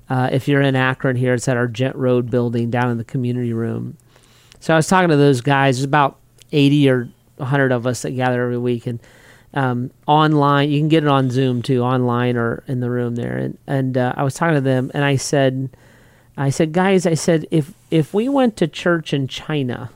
Uh, 0.09 0.29
if 0.31 0.47
you're 0.47 0.61
in 0.61 0.75
Akron 0.75 1.15
here, 1.15 1.33
it's 1.33 1.47
at 1.47 1.57
our 1.57 1.67
Ghent 1.67 1.95
Road 1.95 2.29
building 2.29 2.69
down 2.69 2.91
in 2.91 2.97
the 2.97 3.03
community 3.03 3.53
room. 3.53 3.97
So 4.59 4.73
I 4.73 4.77
was 4.77 4.87
talking 4.87 5.09
to 5.09 5.17
those 5.17 5.41
guys. 5.41 5.77
There's 5.77 5.85
about 5.85 6.19
eighty 6.51 6.89
or 6.89 7.09
hundred 7.39 7.71
of 7.71 7.87
us 7.87 8.03
that 8.03 8.11
gather 8.11 8.43
every 8.43 8.57
week, 8.57 8.87
and 8.87 8.99
um, 9.53 9.91
online 10.05 10.69
you 10.69 10.79
can 10.79 10.89
get 10.89 11.03
it 11.03 11.09
on 11.09 11.31
Zoom 11.31 11.61
too, 11.61 11.81
online 11.81 12.37
or 12.37 12.63
in 12.67 12.81
the 12.81 12.89
room 12.89 13.15
there. 13.15 13.37
And 13.37 13.57
and 13.65 13.97
uh, 13.97 14.13
I 14.15 14.23
was 14.23 14.35
talking 14.35 14.55
to 14.55 14.61
them, 14.61 14.91
and 14.93 15.03
I 15.03 15.15
said. 15.15 15.69
I 16.37 16.49
said, 16.49 16.73
guys, 16.73 17.05
I 17.05 17.13
said, 17.13 17.45
if 17.51 17.73
if 17.91 18.13
we 18.13 18.27
went 18.29 18.57
to 18.57 18.67
church 18.67 19.13
in 19.13 19.27
China 19.27 19.89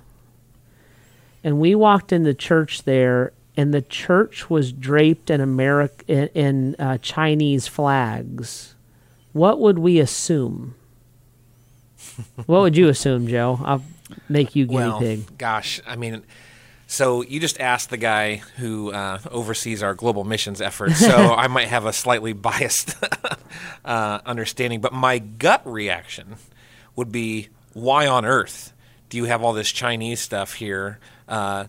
and 1.43 1.59
we 1.59 1.75
walked 1.75 2.11
in 2.13 2.23
the 2.23 2.33
church 2.33 2.83
there 2.83 3.33
and 3.57 3.73
the 3.73 3.81
church 3.81 4.49
was 4.49 4.71
draped 4.71 5.29
in 5.29 5.41
America 5.41 6.03
in, 6.07 6.27
in 6.29 6.75
uh, 6.79 6.97
Chinese 6.99 7.67
flags, 7.67 8.73
what 9.33 9.59
would 9.59 9.79
we 9.79 9.99
assume? 9.99 10.75
what 12.45 12.61
would 12.61 12.77
you 12.77 12.87
assume, 12.87 13.27
Joe? 13.27 13.59
I'll 13.63 13.83
make 14.29 14.55
you 14.55 14.65
guinea 14.65 14.77
Well, 14.77 14.99
pig. 14.99 15.37
gosh, 15.37 15.81
I 15.85 15.95
mean, 15.97 16.23
so 16.91 17.21
you 17.21 17.39
just 17.39 17.59
asked 17.59 17.91
the 17.91 17.97
guy 17.97 18.37
who 18.57 18.91
uh, 18.91 19.19
oversees 19.29 19.83
our 19.83 19.93
global 19.93 20.23
missions 20.23 20.59
efforts, 20.59 20.97
so 20.99 21.15
I 21.37 21.47
might 21.47 21.67
have 21.67 21.85
a 21.85 21.93
slightly 21.93 22.33
biased 22.33 22.95
uh, 23.85 24.19
understanding, 24.25 24.81
but 24.81 24.91
my 24.91 25.19
gut 25.19 25.61
reaction 25.65 26.37
would 26.95 27.11
be, 27.11 27.49
why 27.73 28.07
on 28.07 28.25
earth 28.25 28.73
do 29.09 29.17
you 29.17 29.25
have 29.25 29.43
all 29.43 29.53
this 29.53 29.71
Chinese 29.71 30.19
stuff 30.19 30.53
here? 30.55 30.97
Uh, 31.27 31.65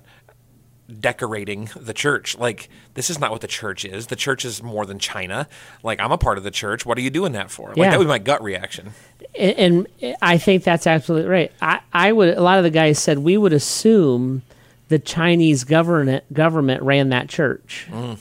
decorating 0.99 1.71
the 1.77 1.95
church. 1.95 2.37
Like, 2.37 2.69
this 2.95 3.11
is 3.11 3.19
not 3.21 3.31
what 3.31 3.43
the 3.43 3.47
church 3.47 3.85
is. 3.85 4.09
The 4.09 4.17
church 4.17 4.45
is 4.45 4.63
more 4.63 4.85
than 4.87 4.99
China. 4.99 5.47
Like, 5.83 6.01
I'm 6.01 6.11
a 6.13 6.19
part 6.19 6.37
of 6.39 6.45
the 6.45 6.51
church. 6.51 6.85
What 6.85 6.99
are 6.99 7.01
you 7.01 7.11
doing 7.11 7.33
that 7.33 7.51
for? 7.51 7.69
Like, 7.69 7.77
Yeah. 7.77 7.91
that 7.91 7.99
would 7.99 8.07
be 8.07 8.09
my 8.09 8.19
gut 8.19 8.43
reaction. 8.43 8.93
and, 9.39 9.87
and 10.03 10.17
I 10.21 10.39
think 10.39 10.65
that's 10.65 10.87
absolutely 10.89 11.29
right. 11.31 11.53
I, 11.63 11.81
I 11.93 12.11
would. 12.13 12.37
A 12.37 12.43
lot 12.43 12.59
of 12.59 12.65
the 12.65 12.71
guys 12.71 12.99
said 12.99 13.19
we 13.19 13.37
would 13.37 13.53
assume 13.53 14.43
the 14.91 14.99
Chinese 14.99 15.63
government 15.65 16.31
government 16.33 16.83
ran 16.83 17.11
that 17.11 17.29
church, 17.29 17.87
mm. 17.91 18.19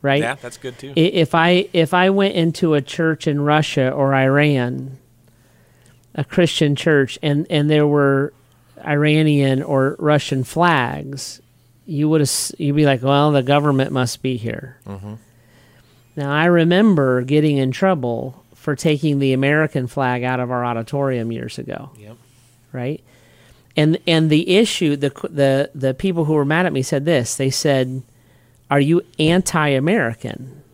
right? 0.00 0.22
Yeah, 0.22 0.34
that's 0.34 0.56
good 0.56 0.78
too. 0.78 0.94
If 0.96 1.34
I 1.34 1.68
if 1.74 1.92
I 1.92 2.10
went 2.10 2.34
into 2.34 2.72
a 2.72 2.80
church 2.80 3.26
in 3.26 3.42
Russia 3.42 3.90
or 3.90 4.14
Iran, 4.14 4.98
a 6.14 6.24
Christian 6.24 6.74
church, 6.74 7.18
and 7.22 7.46
and 7.50 7.70
there 7.70 7.86
were 7.86 8.32
Iranian 8.82 9.62
or 9.62 9.96
Russian 9.98 10.44
flags, 10.44 11.42
you 11.84 12.08
would 12.08 12.28
you'd 12.56 12.74
be 12.74 12.86
like, 12.86 13.02
well, 13.02 13.30
the 13.30 13.42
government 13.42 13.92
must 13.92 14.22
be 14.22 14.38
here. 14.38 14.78
Mm-hmm. 14.86 15.14
Now 16.16 16.32
I 16.32 16.46
remember 16.46 17.20
getting 17.20 17.58
in 17.58 17.70
trouble 17.70 18.42
for 18.54 18.74
taking 18.74 19.18
the 19.18 19.34
American 19.34 19.86
flag 19.86 20.24
out 20.24 20.40
of 20.40 20.50
our 20.50 20.64
auditorium 20.64 21.30
years 21.30 21.58
ago 21.58 21.90
Yep. 21.98 22.16
right? 22.72 23.04
And 23.78 23.96
and 24.08 24.28
the 24.28 24.56
issue, 24.56 24.96
the 24.96 25.10
the 25.30 25.70
the 25.72 25.94
people 25.94 26.24
who 26.24 26.32
were 26.32 26.44
mad 26.44 26.66
at 26.66 26.72
me 26.72 26.82
said 26.82 27.04
this. 27.04 27.36
They 27.36 27.48
said, 27.48 28.02
"Are 28.68 28.80
you 28.80 29.02
anti-American?" 29.20 30.64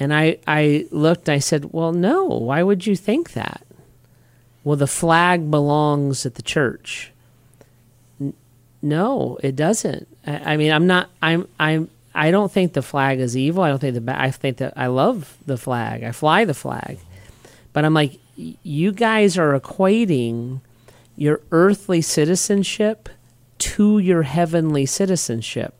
And 0.00 0.12
I 0.12 0.38
I 0.44 0.88
looked. 0.90 1.28
I 1.28 1.38
said, 1.38 1.72
"Well, 1.72 1.92
no. 1.92 2.24
Why 2.24 2.64
would 2.64 2.88
you 2.88 2.96
think 2.96 3.34
that?" 3.34 3.64
Well, 4.64 4.74
the 4.74 4.88
flag 4.88 5.48
belongs 5.48 6.26
at 6.26 6.34
the 6.34 6.42
church. 6.42 7.12
N- 8.20 8.34
no, 8.82 9.38
it 9.40 9.54
doesn't. 9.54 10.08
I, 10.26 10.54
I 10.54 10.56
mean, 10.56 10.72
I'm 10.72 10.88
not. 10.88 11.08
I'm. 11.22 11.46
I'm. 11.60 11.88
I 12.16 12.32
don't 12.32 12.50
think 12.50 12.72
the 12.72 12.82
flag 12.82 13.20
is 13.20 13.36
evil. 13.36 13.62
I 13.62 13.68
don't 13.68 13.78
think 13.78 13.94
the. 13.94 14.20
I 14.20 14.32
think 14.32 14.56
that 14.56 14.72
I 14.76 14.88
love 14.88 15.36
the 15.46 15.56
flag. 15.56 16.02
I 16.02 16.10
fly 16.10 16.46
the 16.46 16.52
flag. 16.54 16.98
But 17.72 17.84
I'm 17.84 17.94
like, 17.94 18.18
you 18.34 18.90
guys 18.90 19.38
are 19.38 19.56
equating 19.58 20.62
your 21.22 21.40
earthly 21.52 22.00
citizenship 22.00 23.08
to 23.58 24.00
your 24.00 24.22
heavenly 24.22 24.84
citizenship. 24.84 25.72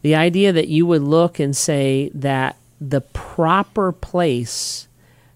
The 0.00 0.14
idea 0.14 0.50
that 0.50 0.68
you 0.68 0.86
would 0.86 1.02
look 1.02 1.38
and 1.38 1.54
say 1.54 2.10
that 2.14 2.56
the 2.80 3.02
proper 3.02 3.92
place 3.92 4.88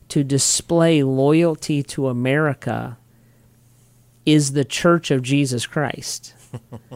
to 0.09 0.25
display 0.25 1.03
loyalty 1.03 1.83
to 1.83 2.09
America 2.09 2.97
is 4.25 4.53
the 4.53 4.65
Church 4.65 5.11
of 5.11 5.23
Jesus 5.23 5.67
Christ. 5.67 6.33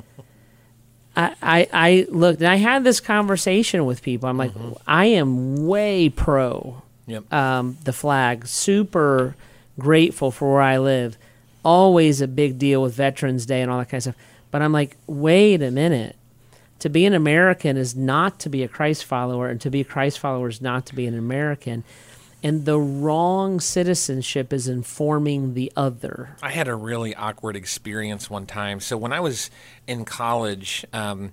I, 1.15 1.35
I, 1.43 1.69
I 1.75 2.07
looked 2.09 2.41
and 2.41 2.49
I 2.49 2.57
had 2.57 2.85
this 2.85 3.01
conversation 3.01 3.85
with 3.85 4.01
people. 4.01 4.31
I'm 4.31 4.39
like, 4.39 4.53
I 4.87 5.07
am 5.07 5.67
way 5.67 6.09
pro 6.09 6.81
Yep. 7.07 7.31
um, 7.31 7.77
the 7.85 7.93
flag. 7.93 8.47
Super 8.47 9.37
grateful 9.79 10.31
for 10.31 10.55
where 10.55 10.63
I 10.63 10.79
live. 10.79 11.19
Always 11.64 12.21
a 12.21 12.28
big 12.28 12.59
deal 12.59 12.83
with 12.83 12.95
Veterans 12.95 13.47
Day 13.47 13.62
and 13.62 13.71
all 13.71 13.78
that 13.78 13.88
kind 13.88 13.99
of 13.99 14.02
stuff. 14.02 14.16
But 14.50 14.62
I'm 14.62 14.73
like, 14.73 14.97
wait 15.07 15.62
a 15.62 15.71
minute. 15.71 16.16
To 16.81 16.88
be 16.88 17.07
an 17.07 17.14
American 17.14 17.76
is 17.76 17.95
not 17.95 18.40
to 18.40 18.49
be 18.49 18.64
a 18.64 18.69
Christ 18.69 19.04
follower, 19.04 19.49
and 19.49 19.61
to 19.61 19.71
be 19.71 19.83
a 19.83 19.85
Christ 19.85 20.19
follower 20.19 20.49
is 20.49 20.61
not 20.61 20.85
to 20.87 20.95
be 20.97 21.07
an 21.07 21.16
American. 21.16 21.85
And 22.42 22.64
the 22.64 22.78
wrong 22.78 23.61
citizenship 23.61 24.52
is 24.52 24.66
informing 24.66 25.54
the 25.54 25.73
other. 25.76 26.37
I 26.42 26.50
had 26.50 26.66
a 26.66 26.75
really 26.75 27.14
awkward 27.14 27.54
experience 27.54 28.28
one 28.28 28.47
time. 28.47 28.81
So 28.81 28.97
when 28.97 29.12
I 29.12 29.21
was 29.21 29.49
in 29.87 30.04
college, 30.04 30.85
um, 30.92 31.31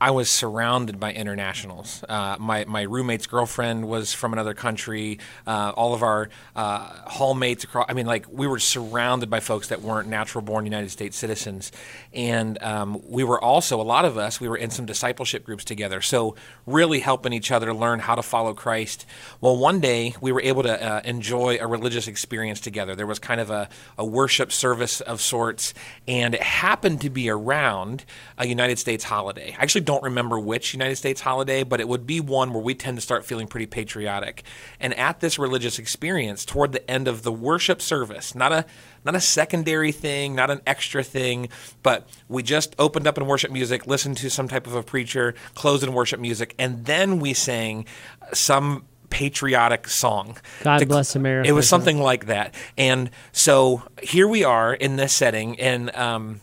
I 0.00 0.12
was 0.12 0.30
surrounded 0.30 1.00
by 1.00 1.12
internationals. 1.12 2.04
Uh, 2.08 2.36
my 2.38 2.64
my 2.66 2.82
roommate's 2.82 3.26
girlfriend 3.26 3.88
was 3.88 4.12
from 4.12 4.32
another 4.32 4.54
country. 4.54 5.18
Uh, 5.46 5.72
all 5.76 5.92
of 5.92 6.02
our 6.02 6.28
uh, 6.54 6.88
hallmates 7.08 7.64
across. 7.64 7.86
I 7.88 7.94
mean, 7.94 8.06
like 8.06 8.26
we 8.30 8.46
were 8.46 8.60
surrounded 8.60 9.28
by 9.28 9.40
folks 9.40 9.68
that 9.68 9.82
weren't 9.82 10.08
natural 10.08 10.42
born 10.42 10.64
United 10.64 10.90
States 10.90 11.16
citizens, 11.16 11.72
and 12.12 12.62
um, 12.62 13.02
we 13.08 13.24
were 13.24 13.42
also 13.42 13.80
a 13.80 13.82
lot 13.82 14.04
of 14.04 14.16
us. 14.16 14.40
We 14.40 14.48
were 14.48 14.56
in 14.56 14.70
some 14.70 14.86
discipleship 14.86 15.44
groups 15.44 15.64
together, 15.64 16.00
so 16.00 16.36
really 16.64 17.00
helping 17.00 17.32
each 17.32 17.50
other 17.50 17.74
learn 17.74 17.98
how 17.98 18.14
to 18.14 18.22
follow 18.22 18.54
Christ. 18.54 19.04
Well, 19.40 19.56
one 19.56 19.80
day 19.80 20.14
we 20.20 20.30
were 20.30 20.42
able 20.42 20.62
to 20.62 20.80
uh, 20.80 21.00
enjoy 21.04 21.58
a 21.60 21.66
religious 21.66 22.06
experience 22.06 22.60
together. 22.60 22.94
There 22.94 23.06
was 23.06 23.18
kind 23.18 23.40
of 23.40 23.50
a, 23.50 23.68
a 23.96 24.04
worship 24.04 24.52
service 24.52 25.00
of 25.00 25.20
sorts, 25.20 25.74
and 26.06 26.34
it 26.34 26.42
happened 26.42 27.00
to 27.00 27.10
be 27.10 27.28
around 27.28 28.04
a 28.36 28.46
United 28.46 28.78
States 28.78 29.02
holiday. 29.02 29.56
I 29.58 29.62
actually 29.62 29.87
don't 29.88 30.02
remember 30.02 30.38
which 30.38 30.74
United 30.74 30.96
States 30.96 31.22
holiday, 31.22 31.62
but 31.62 31.80
it 31.80 31.88
would 31.88 32.06
be 32.06 32.20
one 32.20 32.52
where 32.52 32.62
we 32.62 32.74
tend 32.74 32.98
to 32.98 33.00
start 33.00 33.24
feeling 33.24 33.46
pretty 33.46 33.64
patriotic. 33.64 34.42
And 34.78 34.92
at 34.98 35.20
this 35.20 35.38
religious 35.38 35.78
experience, 35.78 36.44
toward 36.44 36.72
the 36.72 36.90
end 36.90 37.08
of 37.08 37.22
the 37.22 37.32
worship 37.32 37.80
service, 37.80 38.34
not 38.34 38.52
a 38.52 38.66
not 39.02 39.14
a 39.14 39.20
secondary 39.20 39.90
thing, 39.90 40.34
not 40.34 40.50
an 40.50 40.60
extra 40.66 41.02
thing, 41.02 41.48
but 41.82 42.06
we 42.28 42.42
just 42.42 42.76
opened 42.78 43.06
up 43.06 43.16
in 43.16 43.24
worship 43.24 43.50
music, 43.50 43.86
listened 43.86 44.18
to 44.18 44.28
some 44.28 44.46
type 44.46 44.66
of 44.66 44.74
a 44.74 44.82
preacher, 44.82 45.34
closed 45.54 45.82
in 45.82 45.94
worship 45.94 46.20
music, 46.20 46.54
and 46.58 46.84
then 46.84 47.18
we 47.18 47.32
sang 47.32 47.86
some 48.34 48.84
patriotic 49.08 49.88
song. 49.88 50.36
God 50.64 50.86
bless 50.86 51.16
America. 51.16 51.48
It 51.48 51.52
was 51.52 51.66
something 51.66 51.98
like 51.98 52.26
that. 52.26 52.54
And 52.76 53.08
so 53.32 53.84
here 54.02 54.28
we 54.28 54.44
are 54.44 54.74
in 54.74 54.96
this 54.96 55.14
setting, 55.14 55.58
and 55.58 55.96
um, 55.96 56.42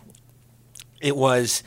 it 1.00 1.16
was 1.16 1.62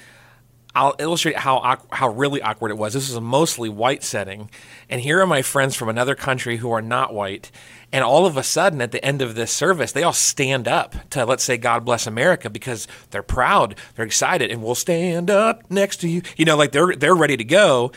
I'll 0.75 0.95
illustrate 0.99 1.37
how 1.37 1.79
how 1.91 2.11
really 2.11 2.43
awkward 2.43 2.71
it 2.71 2.79
was. 2.79 2.93
This 2.93 3.09
is 3.09 3.17
a 3.17 3.21
mostly 3.21 3.69
white 3.69 4.05
setting, 4.05 4.51
and 4.89 5.01
here 5.01 5.21
are 5.21 5.27
my 5.27 5.43
friends 5.43 5.75
from 5.75 5.89
another 5.89 6.15
country 6.15 6.59
who 6.59 6.71
are 6.71 6.83
not 6.83 7.15
white. 7.15 7.51
And 7.91 8.05
all 8.05 8.27
of 8.27 8.37
a 8.37 8.43
sudden, 8.43 8.83
at 8.83 8.93
the 8.93 9.03
end 9.03 9.23
of 9.23 9.35
this 9.35 9.51
service, 9.51 9.93
they 9.93 10.03
all 10.03 10.13
stand 10.13 10.69
up 10.69 10.95
to 11.11 11.25
let's 11.25 11.43
say 11.43 11.57
"God 11.57 11.85
bless 11.85 12.07
America" 12.07 12.51
because 12.51 12.87
they're 13.11 13.23
proud, 13.23 13.77
they're 13.97 14.05
excited, 14.05 14.51
and 14.51 14.63
we'll 14.63 14.75
stand 14.75 15.31
up 15.31 15.69
next 15.71 15.97
to 16.03 16.09
you. 16.09 16.23
You 16.37 16.45
know, 16.45 16.57
like 16.57 16.73
they're 16.73 16.95
they're 16.95 17.15
ready 17.15 17.37
to 17.37 17.45
go. 17.45 17.91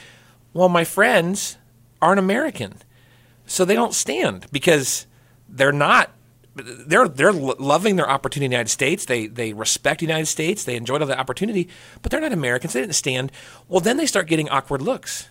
Well, 0.53 0.69
my 0.69 0.85
friends 0.85 1.57
aren't 2.01 2.19
American, 2.19 2.75
so 3.45 3.65
they 3.65 3.75
don't 3.75 3.93
stand 3.93 4.47
because 4.51 5.07
they're 5.47 5.73
not 5.73 6.11
they're 6.61 7.07
they're 7.07 7.33
loving 7.33 7.95
their 7.95 8.09
opportunity 8.09 8.45
in 8.45 8.51
the 8.51 8.55
United 8.55 8.69
States. 8.69 9.05
They 9.05 9.27
they 9.27 9.53
respect 9.53 9.99
the 9.99 10.05
United 10.05 10.27
States. 10.27 10.63
They 10.63 10.75
enjoyed 10.75 11.01
all 11.01 11.07
the 11.07 11.19
opportunity, 11.19 11.69
but 12.01 12.11
they're 12.11 12.21
not 12.21 12.33
Americans. 12.33 12.73
They 12.73 12.81
didn't 12.81 12.95
stand. 12.95 13.31
Well, 13.67 13.79
then 13.79 13.97
they 13.97 14.05
start 14.05 14.27
getting 14.27 14.49
awkward 14.49 14.81
looks. 14.81 15.29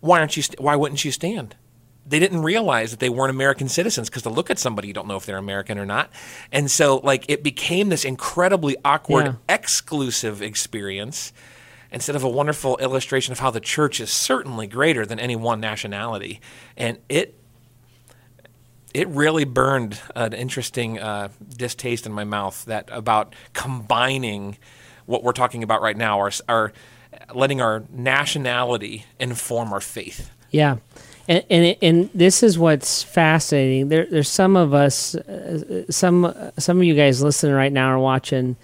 Why 0.00 0.20
aren't 0.20 0.36
you? 0.36 0.42
St- 0.42 0.60
why 0.60 0.76
wouldn't 0.76 1.04
you 1.04 1.12
stand? 1.12 1.56
They 2.06 2.18
didn't 2.18 2.42
realize 2.42 2.90
that 2.90 3.00
they 3.00 3.08
weren't 3.08 3.30
American 3.30 3.68
citizens 3.68 4.10
because 4.10 4.22
to 4.24 4.28
look 4.30 4.50
at 4.50 4.58
somebody, 4.58 4.88
you 4.88 4.94
don't 4.94 5.08
know 5.08 5.16
if 5.16 5.24
they're 5.24 5.38
American 5.38 5.78
or 5.78 5.86
not. 5.86 6.10
And 6.52 6.70
so, 6.70 6.98
like, 6.98 7.24
it 7.28 7.42
became 7.42 7.88
this 7.88 8.04
incredibly 8.04 8.76
awkward, 8.84 9.24
yeah. 9.24 9.34
exclusive 9.48 10.42
experience 10.42 11.32
instead 11.90 12.16
of 12.16 12.24
a 12.24 12.28
wonderful 12.28 12.76
illustration 12.78 13.32
of 13.32 13.38
how 13.38 13.50
the 13.50 13.60
church 13.60 14.00
is 14.00 14.10
certainly 14.10 14.66
greater 14.66 15.06
than 15.06 15.18
any 15.18 15.36
one 15.36 15.60
nationality. 15.60 16.40
And 16.76 16.98
it 17.08 17.38
it 18.94 19.08
really 19.08 19.44
burned 19.44 20.00
an 20.14 20.32
interesting 20.32 21.00
uh, 21.00 21.28
distaste 21.56 22.06
in 22.06 22.12
my 22.12 22.24
mouth 22.24 22.64
that 22.66 22.88
about 22.92 23.34
combining 23.52 24.56
what 25.04 25.24
we're 25.24 25.32
talking 25.32 25.62
about 25.64 25.82
right 25.82 25.96
now, 25.96 26.18
our, 26.20 26.30
our 26.48 26.72
letting 27.34 27.60
our 27.60 27.84
nationality 27.92 29.04
inform 29.18 29.72
our 29.72 29.80
faith. 29.80 30.30
Yeah. 30.50 30.76
And, 31.26 31.44
and, 31.50 31.76
and 31.82 32.10
this 32.14 32.42
is 32.42 32.58
what's 32.58 33.02
fascinating. 33.02 33.88
There, 33.88 34.06
there's 34.06 34.28
some 34.28 34.56
of 34.56 34.74
us, 34.74 35.14
uh, 35.14 35.84
some 35.90 36.34
some 36.58 36.78
of 36.78 36.84
you 36.84 36.94
guys 36.94 37.22
listening 37.22 37.54
right 37.54 37.72
now 37.72 37.88
are 37.88 37.98
watching, 37.98 38.56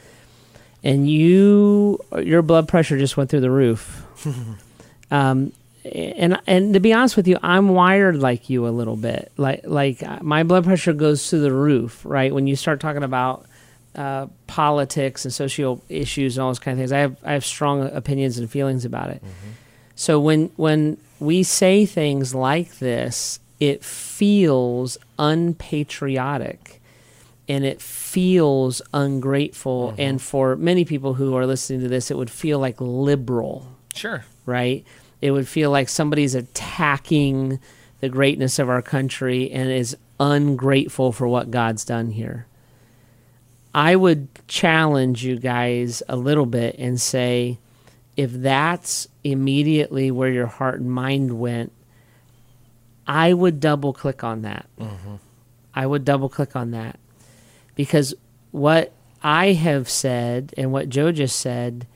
and 0.85 1.11
you 1.11 1.99
your 2.19 2.43
blood 2.43 2.69
pressure 2.69 2.99
just 2.99 3.17
went 3.17 3.31
through 3.31 3.41
the 3.41 3.51
roof. 3.51 4.05
um, 5.11 5.53
and 5.91 6.39
and 6.47 6.75
to 6.75 6.81
be 6.81 6.93
honest 6.93 7.17
with 7.17 7.27
you, 7.27 7.39
I'm 7.43 7.71
wired 7.71 8.17
like 8.17 8.49
you 8.49 8.67
a 8.67 8.71
little 8.71 8.97
bit. 8.97 9.33
Like 9.37 9.63
like 9.65 10.03
uh, 10.03 10.19
my 10.23 10.43
blood 10.43 10.65
pressure 10.65 10.93
goes 10.93 11.29
to 11.31 11.39
the 11.39 11.53
roof, 11.53 12.03
right? 12.05 12.33
When 12.33 12.47
you 12.47 12.57
start 12.57 12.81
talking 12.81 13.03
about 13.03 13.47
uh, 13.95 14.27
politics 14.47 15.25
and 15.25 15.35
social 15.35 15.83
issues 15.89 16.37
and 16.37 16.43
all 16.43 16.51
those 16.51 16.59
kind 16.59 16.75
of 16.75 16.81
things, 16.81 16.93
I 16.93 16.99
have 16.99 17.17
I 17.25 17.33
have 17.33 17.45
strong 17.45 17.83
opinions 17.89 18.39
and 18.39 18.51
feelings 18.51 18.85
about 18.85 19.11
it. 19.11 19.17
Mm-hmm. 19.17 19.51
So 19.97 20.21
when 20.21 20.51
when 20.57 20.97
we 21.19 21.43
say 21.43 21.87
things 21.87 22.35
like 22.35 22.79
this, 22.79 23.41
it 23.59 23.85
feels 23.85 24.97
unpatriotic 25.19 26.81
and 27.49 27.65
it 27.65 27.83
feels 27.83 28.81
ungrateful. 28.95 29.89
Mm-hmm. 29.89 30.01
And 30.01 30.23
for 30.23 30.57
many 30.57 30.85
people 30.85 31.15
who 31.15 31.35
are 31.37 31.47
listening 31.47 31.81
to 31.81 31.89
this, 31.89 32.11
it 32.11 32.17
would 32.17 32.31
feel 32.31 32.61
like 32.61 32.77
liberal. 32.81 33.67
Sure. 33.95 34.25
Right? 34.47 34.87
It 35.21 35.31
would 35.31 35.49
feel 35.49 35.71
like 35.71 35.89
somebody's 35.89 36.35
attacking 36.35 37.61
the 38.01 38.09
greatness 38.09 38.59
of 38.59 38.69
our 38.69 38.83
country 38.83 39.51
and 39.51 39.71
is 39.71 39.97
ungrateful 40.19 41.13
for 41.13 41.29
what 41.29 41.51
God's 41.51 41.85
done 41.85 42.11
here. 42.11 42.47
I 43.75 43.95
would 43.95 44.29
challenge 44.49 45.25
you 45.25 45.39
guys 45.39 46.03
a 46.09 46.17
little 46.17 46.47
bit 46.47 46.77
and 46.79 47.01
say, 47.01 47.59
if 48.17 48.33
that's 48.33 49.09
immediately 49.23 50.11
where 50.11 50.31
your 50.31 50.47
heart 50.47 50.81
and 50.81 50.91
mind 50.91 51.39
went, 51.39 51.73
I 53.07 53.33
would 53.33 53.61
double 53.61 53.93
click 53.93 54.25
on 54.25 54.43
that. 54.43 54.67
Mm-hmm. 54.79 55.17
I 55.75 55.87
would 55.87 56.05
double 56.05 56.29
click 56.29 56.57
on 56.57 56.73
that 56.73 56.99
because 57.77 58.15
what 58.51 58.93
I 59.23 59.53
have 59.53 59.89
said 59.89 60.53
and 60.57 60.73
what 60.73 60.89
Joe 60.89 61.13
just 61.13 61.39
said 61.39 61.87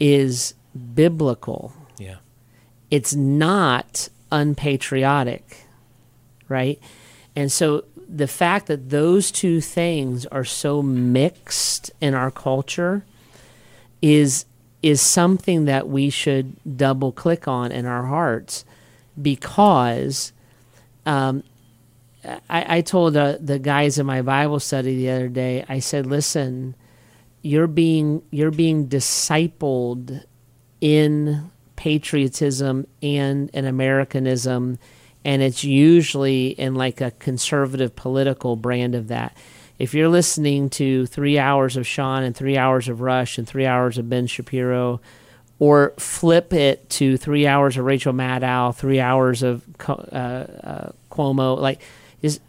is 0.00 0.54
biblical 0.94 1.74
it's 2.94 3.12
not 3.12 4.08
unpatriotic, 4.30 5.64
right? 6.48 6.78
And 7.34 7.50
so 7.50 7.86
the 8.08 8.28
fact 8.28 8.68
that 8.68 8.90
those 8.90 9.32
two 9.32 9.60
things 9.60 10.26
are 10.26 10.44
so 10.44 10.80
mixed 10.80 11.90
in 12.00 12.14
our 12.14 12.30
culture 12.30 13.04
is 14.00 14.46
is 14.80 15.00
something 15.00 15.64
that 15.64 15.88
we 15.88 16.08
should 16.08 16.54
double 16.76 17.10
click 17.10 17.48
on 17.48 17.72
in 17.72 17.84
our 17.84 18.04
hearts 18.04 18.64
because 19.20 20.32
um, 21.04 21.42
I, 22.48 22.76
I, 22.76 22.80
told 22.82 23.16
uh, 23.16 23.38
the 23.40 23.58
guys 23.58 23.98
in 23.98 24.06
my 24.06 24.22
Bible 24.22 24.60
study 24.60 24.94
the 24.98 25.10
other 25.10 25.28
day. 25.28 25.64
I 25.68 25.80
said, 25.80 26.06
"Listen, 26.06 26.76
you're 27.42 27.66
being 27.66 28.22
you're 28.30 28.52
being 28.52 28.86
discipled 28.86 30.22
in 30.80 31.50
patriotism 31.84 32.86
and 33.02 33.50
an 33.52 33.66
Americanism, 33.66 34.78
and 35.22 35.42
it's 35.42 35.62
usually 35.64 36.46
in 36.46 36.74
like 36.74 37.02
a 37.02 37.10
conservative 37.10 37.94
political 37.94 38.56
brand 38.56 38.94
of 38.94 39.08
that. 39.08 39.36
If 39.78 39.92
you're 39.92 40.08
listening 40.08 40.70
to 40.70 41.04
three 41.04 41.38
hours 41.38 41.76
of 41.76 41.86
Sean 41.86 42.22
and 42.22 42.34
three 42.34 42.56
hours 42.56 42.88
of 42.88 43.02
Rush 43.02 43.36
and 43.36 43.46
three 43.46 43.66
hours 43.66 43.98
of 43.98 44.08
Ben 44.08 44.26
Shapiro, 44.26 45.02
or 45.58 45.92
flip 45.98 46.54
it 46.54 46.88
to 46.88 47.18
three 47.18 47.46
hours 47.46 47.76
of 47.76 47.84
Rachel 47.84 48.14
Maddow, 48.14 48.74
three 48.74 49.00
hours 49.00 49.42
of 49.42 49.62
uh, 49.86 49.92
uh, 49.92 50.92
Cuomo, 51.10 51.58
like 51.58 51.82
is 52.22 52.40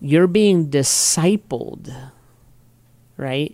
you're 0.00 0.28
being 0.28 0.70
discipled, 0.70 1.92
right? 3.16 3.52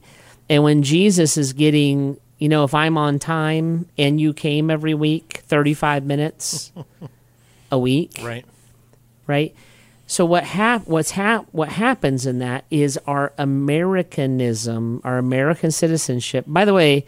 And 0.51 0.63
when 0.63 0.83
Jesus 0.83 1.39
is 1.39 1.55
getting 1.55 2.20
you 2.41 2.49
know, 2.49 2.65
if 2.65 2.75
I'm 2.75 2.99
on 2.99 3.21
time 3.21 3.87
and 3.97 4.21
you 4.21 4.33
came 4.33 4.71
every 4.71 4.95
week, 4.95 5.43
35 5.47 6.05
minutes 6.05 6.73
a 7.71 7.79
week. 7.79 8.19
Right. 8.23 8.45
Right. 9.29 9.55
So 10.09 10.25
what 10.25 10.43
hap- 10.43 10.89
what's 10.89 11.13
hap- 11.13 11.47
what 11.53 11.69
happens 11.69 12.27
in 12.27 12.41
that 12.41 12.65
is 12.69 12.99
our 13.07 13.33
Americanism, 13.39 15.01
our 15.05 15.19
American 15.19 15.71
citizenship. 15.71 16.47
By 16.49 16.65
the 16.65 16.75
way, 16.75 17.07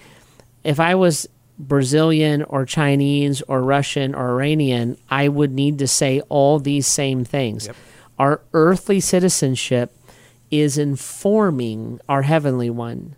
if 0.62 0.78
I 0.78 0.94
was 0.94 1.28
Brazilian 1.58 2.44
or 2.44 2.64
Chinese 2.64 3.42
or 3.48 3.60
Russian 3.62 4.14
or 4.14 4.30
Iranian, 4.34 4.96
I 5.10 5.26
would 5.28 5.50
need 5.52 5.80
to 5.80 5.88
say 5.88 6.20
all 6.28 6.60
these 6.60 6.86
same 6.86 7.24
things. 7.24 7.66
Yep. 7.66 7.76
Our 8.20 8.40
earthly 8.52 9.00
citizenship 9.00 9.96
is 10.52 10.78
informing 10.78 12.00
our 12.08 12.22
heavenly 12.22 12.70
one. 12.70 13.16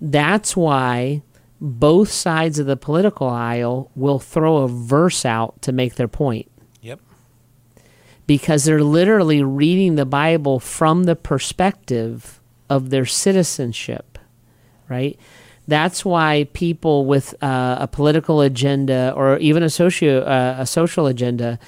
That's 0.00 0.56
why 0.56 1.22
both 1.60 2.10
sides 2.10 2.58
of 2.58 2.66
the 2.66 2.76
political 2.76 3.28
aisle 3.28 3.90
will 3.94 4.18
throw 4.18 4.58
a 4.58 4.68
verse 4.68 5.24
out 5.24 5.60
to 5.62 5.72
make 5.72 5.96
their 5.96 6.08
point. 6.08 6.50
Yep. 6.82 7.00
Because 8.26 8.64
they're 8.64 8.82
literally 8.82 9.42
reading 9.42 9.96
the 9.96 10.06
Bible 10.06 10.60
from 10.60 11.04
the 11.04 11.16
perspective 11.16 12.40
of 12.70 12.90
their 12.90 13.06
citizenship, 13.06 14.18
right? 14.88 15.18
That's 15.66 16.04
why 16.04 16.48
people 16.52 17.04
with 17.04 17.34
uh, 17.42 17.76
a 17.80 17.88
political 17.88 18.40
agenda 18.40 19.12
or 19.14 19.36
even 19.38 19.62
a 19.62 19.70
socio 19.70 20.22
uh, 20.22 20.56
a 20.58 20.66
social 20.66 21.06
agenda 21.06 21.58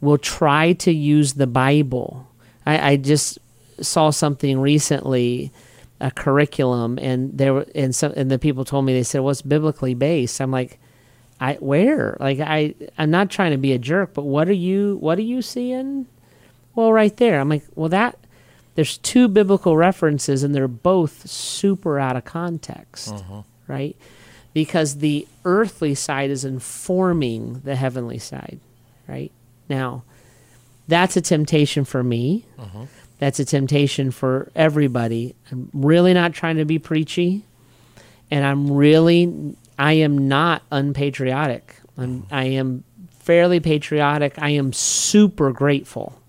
will 0.00 0.18
try 0.18 0.74
to 0.74 0.92
use 0.92 1.34
the 1.34 1.46
Bible. 1.46 2.28
I, 2.64 2.92
I 2.92 2.96
just 2.96 3.38
saw 3.80 4.10
something 4.10 4.60
recently, 4.60 5.52
a 6.00 6.10
curriculum, 6.10 6.98
and 7.00 7.36
there 7.36 7.54
were 7.54 7.66
and 7.74 7.94
some 7.94 8.12
and 8.16 8.30
the 8.30 8.38
people 8.38 8.64
told 8.64 8.84
me 8.84 8.92
they 8.92 9.02
said, 9.02 9.20
"What's 9.20 9.42
biblically 9.42 9.94
based?" 9.94 10.40
I'm 10.40 10.50
like, 10.50 10.78
"I 11.40 11.54
where? 11.54 12.16
Like 12.20 12.40
I 12.40 12.74
I'm 12.96 13.10
not 13.10 13.30
trying 13.30 13.52
to 13.52 13.58
be 13.58 13.72
a 13.72 13.78
jerk, 13.78 14.14
but 14.14 14.22
what 14.22 14.48
are 14.48 14.52
you 14.52 14.96
what 15.00 15.18
are 15.18 15.22
you 15.22 15.42
seeing?" 15.42 16.06
Well, 16.74 16.92
right 16.92 17.16
there. 17.16 17.40
I'm 17.40 17.48
like, 17.48 17.64
"Well, 17.74 17.88
that." 17.90 18.18
There's 18.76 18.98
two 18.98 19.26
biblical 19.26 19.76
references, 19.76 20.44
and 20.44 20.54
they're 20.54 20.68
both 20.68 21.28
super 21.28 21.98
out 21.98 22.14
of 22.14 22.24
context, 22.24 23.12
mm-hmm. 23.12 23.40
right? 23.66 23.96
Because 24.54 24.98
the 24.98 25.26
earthly 25.44 25.96
side 25.96 26.30
is 26.30 26.44
informing 26.44 27.62
the 27.64 27.74
heavenly 27.74 28.20
side, 28.20 28.60
right? 29.08 29.32
Now, 29.68 30.04
that's 30.86 31.16
a 31.16 31.20
temptation 31.20 31.84
for 31.84 32.04
me. 32.04 32.44
Mm-hmm. 32.56 32.84
That's 33.18 33.40
a 33.40 33.44
temptation 33.44 34.10
for 34.10 34.50
everybody. 34.54 35.34
I'm 35.50 35.70
really 35.72 36.14
not 36.14 36.32
trying 36.34 36.56
to 36.56 36.64
be 36.64 36.78
preachy, 36.78 37.44
and 38.30 38.44
I'm 38.44 38.70
really, 38.72 39.56
I 39.78 39.94
am 39.94 40.28
not 40.28 40.62
unpatriotic. 40.70 41.74
I'm, 41.96 42.26
I 42.30 42.44
am 42.44 42.84
fairly 43.10 43.60
patriotic. 43.60 44.38
I 44.38 44.50
am 44.50 44.72
super 44.72 45.52
grateful, 45.52 46.20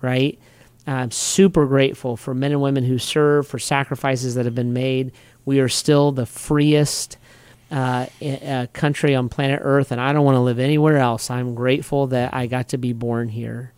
right? 0.00 0.38
I'm 0.86 1.10
super 1.10 1.66
grateful 1.66 2.16
for 2.16 2.34
men 2.34 2.52
and 2.52 2.62
women 2.62 2.84
who 2.84 2.98
serve, 2.98 3.46
for 3.46 3.58
sacrifices 3.58 4.34
that 4.36 4.44
have 4.44 4.54
been 4.54 4.72
made. 4.72 5.12
We 5.44 5.60
are 5.60 5.68
still 5.68 6.12
the 6.12 6.26
freest 6.26 7.16
uh, 7.70 8.06
uh, 8.22 8.66
country 8.72 9.14
on 9.14 9.28
planet 9.28 9.60
Earth, 9.62 9.92
and 9.92 10.00
I 10.00 10.12
don't 10.12 10.24
want 10.24 10.36
to 10.36 10.40
live 10.40 10.58
anywhere 10.58 10.98
else. 10.98 11.30
I'm 11.30 11.54
grateful 11.54 12.06
that 12.08 12.34
I 12.34 12.46
got 12.46 12.68
to 12.68 12.78
be 12.78 12.92
born 12.92 13.28
here. 13.28 13.72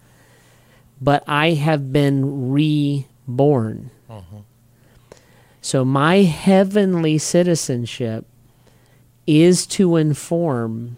But 1.02 1.24
I 1.26 1.50
have 1.50 1.92
been 1.92 2.52
reborn. 2.52 3.90
So 5.60 5.84
my 5.84 6.22
heavenly 6.22 7.18
citizenship 7.18 8.24
is 9.26 9.66
to 9.68 9.96
inform 9.96 10.96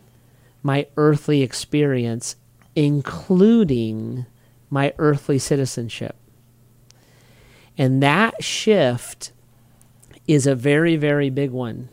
my 0.63 0.87
earthly 0.97 1.43
experience, 1.43 2.37
including 2.75 4.27
my 4.71 4.93
earthly 4.99 5.39
citizenship. 5.39 6.17
And 7.77 8.03
that 8.03 8.43
shift 8.43 9.33
is 10.27 10.47
a 10.47 10.55
very, 10.55 10.97
very 10.97 11.31
big 11.31 11.51
one, 11.51 11.89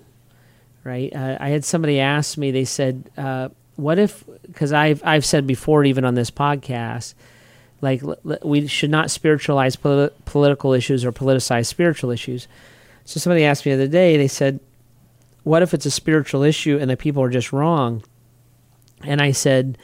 right? 0.84 1.14
Uh, 1.14 1.38
I 1.40 1.50
had 1.50 1.66
somebody 1.66 2.00
ask 2.00 2.38
me, 2.38 2.52
they 2.52 2.66
said, 2.66 3.10
uh, 3.18 3.50
what 3.76 4.00
if, 4.00 4.24
because 4.44 4.72
I've, 4.72 5.02
I've 5.06 5.26
said 5.26 5.46
before, 5.46 5.84
even 5.84 6.06
on 6.06 6.16
this 6.16 6.32
podcast, 6.32 7.14
like 7.82 8.02
we 8.44 8.68
should 8.68 8.92
not 8.92 9.12
spiritualize 9.12 9.76
politi- 9.76 10.12
political 10.26 10.74
issues 10.74 11.04
or 11.04 11.12
politicize 11.12 11.66
spiritual 11.66 12.12
issues. 12.12 12.48
So 13.06 13.20
somebody 13.20 13.44
asked 13.44 13.66
me 13.66 13.76
the 13.76 13.84
other 13.84 13.92
day, 13.92 14.18
they 14.18 14.28
said, 14.28 14.60
what 15.44 15.64
if 15.64 15.74
it's 15.74 15.88
a 15.88 15.92
spiritual 15.92 16.44
issue 16.44 16.78
and 16.80 16.90
the 16.90 16.98
people 16.98 17.24
are 17.24 17.30
just 17.30 17.52
wrong? 17.52 18.04
And 19.04 19.22
I 19.22 19.32
said, 19.32 19.78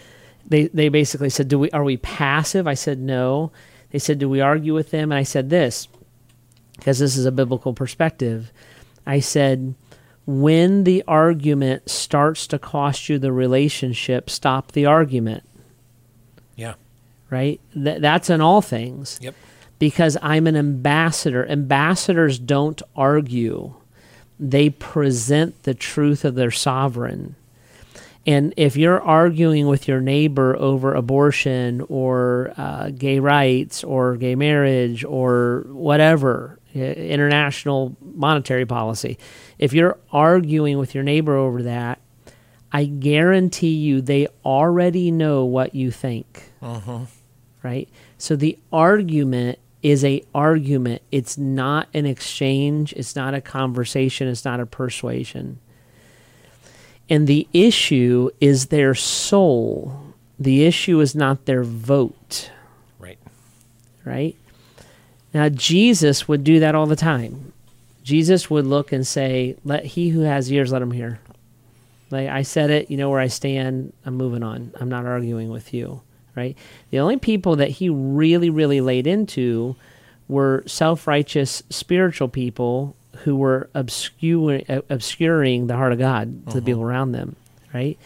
they, 0.45 0.67
they 0.67 0.89
basically 0.89 1.29
said, 1.29 1.47
do 1.47 1.57
we, 1.57 1.71
are 1.71 1.83
we 1.83 1.97
passive? 1.97 2.67
I 2.67 2.75
said, 2.75 2.99
no. 2.99 3.51
They 3.89 3.99
said, 3.99 4.19
do 4.19 4.29
we 4.29 4.41
argue 4.41 4.73
with 4.73 4.91
them? 4.91 5.11
And 5.11 5.17
I 5.17 5.23
said 5.23 5.49
this, 5.49 5.87
because 6.75 6.99
this 6.99 7.17
is 7.17 7.25
a 7.25 7.31
biblical 7.31 7.73
perspective. 7.73 8.51
I 9.05 9.19
said, 9.19 9.73
when 10.27 10.83
the 10.83 11.03
argument 11.07 11.89
starts 11.89 12.45
to 12.47 12.59
cost 12.59 13.09
you 13.09 13.17
the 13.17 13.31
relationship, 13.31 14.29
stop 14.29 14.73
the 14.73 14.85
argument, 14.85 15.43
Yeah. 16.55 16.73
Right? 17.29 17.59
Th- 17.73 17.99
that's 18.01 18.29
in 18.29 18.41
all 18.41 18.61
things 18.61 19.19
Yep. 19.21 19.35
because 19.79 20.17
I'm 20.21 20.47
an 20.47 20.55
ambassador. 20.55 21.47
Ambassadors 21.49 22.39
don't 22.39 22.81
argue, 22.95 23.73
they 24.39 24.69
present 24.69 25.63
the 25.63 25.73
truth 25.73 26.23
of 26.25 26.35
their 26.35 26.51
sovereign. 26.51 27.35
And 28.25 28.53
if 28.57 28.75
you're 28.75 29.01
arguing 29.01 29.67
with 29.67 29.87
your 29.87 30.01
neighbor 30.01 30.55
over 30.57 30.93
abortion 30.93 31.81
or 31.87 32.53
uh, 32.57 32.89
gay 32.89 33.19
rights 33.19 33.83
or 33.85 34.17
gay 34.17 34.35
marriage 34.35 35.05
or 35.05 35.63
whatever, 35.69 36.59
international 36.75 37.95
monetary 38.01 38.65
policy, 38.65 39.17
if 39.57 39.73
you're 39.73 39.97
arguing 40.11 40.77
with 40.77 40.93
your 40.93 41.03
neighbor 41.05 41.35
over 41.35 41.63
that, 41.63 41.99
I 42.71 42.83
guarantee 42.85 43.75
you 43.75 44.01
they 44.01 44.27
already 44.43 45.09
know 45.09 45.45
what 45.45 45.73
you 45.73 45.89
think 45.89 46.51
right? 47.63 47.89
So 48.17 48.35
the 48.35 48.57
argument 48.71 49.59
is 49.83 50.03
a 50.03 50.23
argument. 50.33 51.01
It's 51.11 51.37
not 51.37 51.87
an 51.93 52.05
exchange. 52.05 52.93
It's 52.93 53.15
not 53.15 53.33
a 53.33 53.41
conversation. 53.41 54.27
It's 54.27 54.43
not 54.45 54.59
a 54.59 54.65
persuasion. 54.65 55.59
And 57.09 57.27
the 57.27 57.47
issue 57.53 58.29
is 58.41 58.67
their 58.67 58.93
soul. 58.93 60.01
The 60.39 60.65
issue 60.65 60.99
is 60.99 61.15
not 61.15 61.45
their 61.45 61.63
vote, 61.63 62.51
Right. 62.99 63.17
right? 64.03 64.35
Now 65.33 65.49
Jesus 65.49 66.27
would 66.27 66.43
do 66.43 66.59
that 66.59 66.75
all 66.75 66.85
the 66.85 66.95
time. 66.95 67.53
Jesus 68.03 68.49
would 68.49 68.65
look 68.65 68.91
and 68.91 69.05
say, 69.05 69.55
"Let 69.65 69.85
he 69.85 70.09
who 70.09 70.21
has 70.21 70.51
ears 70.51 70.71
let 70.71 70.81
him 70.81 70.91
hear." 70.91 71.19
Like 72.09 72.29
I 72.29 72.41
said 72.43 72.69
it, 72.69 72.89
you 72.89 72.97
know 72.97 73.09
where 73.09 73.19
I 73.19 73.27
stand. 73.27 73.93
I'm 74.05 74.15
moving 74.15 74.43
on. 74.43 74.71
I'm 74.79 74.89
not 74.89 75.05
arguing 75.05 75.49
with 75.49 75.73
you, 75.73 76.01
right? 76.37 76.55
The 76.91 76.99
only 76.99 77.17
people 77.17 77.57
that 77.57 77.71
he 77.71 77.89
really, 77.89 78.49
really 78.49 78.79
laid 78.79 79.07
into 79.07 79.75
were 80.27 80.63
self-righteous 80.67 81.63
spiritual 81.69 82.29
people 82.29 82.95
who 83.23 83.35
were 83.35 83.69
obscure, 83.73 84.61
uh, 84.69 84.81
obscuring 84.89 85.67
the 85.67 85.75
heart 85.75 85.91
of 85.91 85.99
God 85.99 86.47
to 86.47 86.53
the 86.53 86.61
people 86.61 86.83
around 86.83 87.11
them, 87.11 87.35
right? 87.73 87.97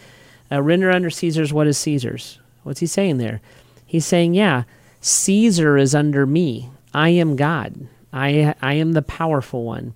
Uh, 0.50 0.62
render 0.62 0.90
under 0.90 1.10
Caesar's 1.10 1.52
what 1.52 1.66
is 1.66 1.76
Caesar's. 1.78 2.38
What's 2.62 2.80
he 2.80 2.86
saying 2.86 3.18
there? 3.18 3.40
He's 3.84 4.06
saying, 4.06 4.34
yeah, 4.34 4.64
Caesar 5.02 5.76
is 5.76 5.94
under 5.94 6.26
me. 6.26 6.70
I 6.94 7.10
am 7.10 7.36
God. 7.36 7.88
I 8.12 8.54
I 8.62 8.74
am 8.74 8.92
the 8.92 9.02
powerful 9.02 9.64
one. 9.64 9.94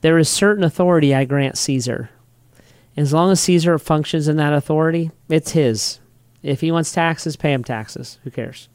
There 0.00 0.18
is 0.18 0.28
certain 0.28 0.64
authority 0.64 1.14
I 1.14 1.24
grant 1.24 1.58
Caesar. 1.58 2.10
As 2.96 3.12
long 3.12 3.30
as 3.30 3.40
Caesar 3.40 3.78
functions 3.78 4.26
in 4.26 4.36
that 4.36 4.52
authority, 4.52 5.10
it's 5.28 5.52
his. 5.52 6.00
If 6.42 6.60
he 6.60 6.70
wants 6.70 6.92
taxes, 6.92 7.36
pay 7.36 7.52
him 7.52 7.64
taxes. 7.64 8.18
Who 8.24 8.30
cares? 8.30 8.68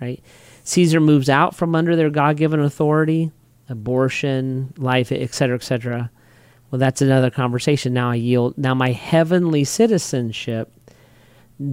Right? 0.00 0.22
Caesar 0.64 1.00
moves 1.00 1.28
out 1.28 1.54
from 1.54 1.74
under 1.74 1.96
their 1.96 2.10
God 2.10 2.36
given 2.36 2.60
authority, 2.60 3.30
abortion, 3.68 4.72
life, 4.76 5.12
et 5.12 5.34
cetera, 5.34 5.56
et 5.56 5.62
cetera. 5.62 6.10
Well, 6.70 6.78
that's 6.78 7.02
another 7.02 7.30
conversation. 7.30 7.92
Now 7.92 8.10
I 8.10 8.14
yield. 8.16 8.56
Now 8.56 8.74
my 8.74 8.92
heavenly 8.92 9.64
citizenship 9.64 10.72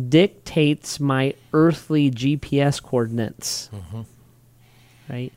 dictates 0.09 0.99
my 0.99 1.33
earthly 1.53 2.12
GPS 2.12 2.81
coordinates. 2.81 3.69
Right? 5.09 5.33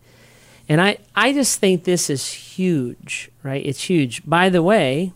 And 0.68 0.81
I, 0.81 0.98
I 1.14 1.33
just 1.33 1.61
think 1.61 1.85
this 1.85 2.11
is 2.11 2.27
huge, 2.29 3.31
right? 3.42 3.64
It's 3.64 3.83
huge. 3.83 4.22
By 4.29 4.48
the 4.48 4.62
way, 4.62 5.12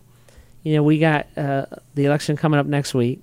you 0.63 0.75
know, 0.75 0.83
we 0.83 0.99
got 0.99 1.27
uh, 1.37 1.65
the 1.95 2.05
election 2.05 2.37
coming 2.37 2.59
up 2.59 2.65
next 2.65 2.93
week. 2.93 3.21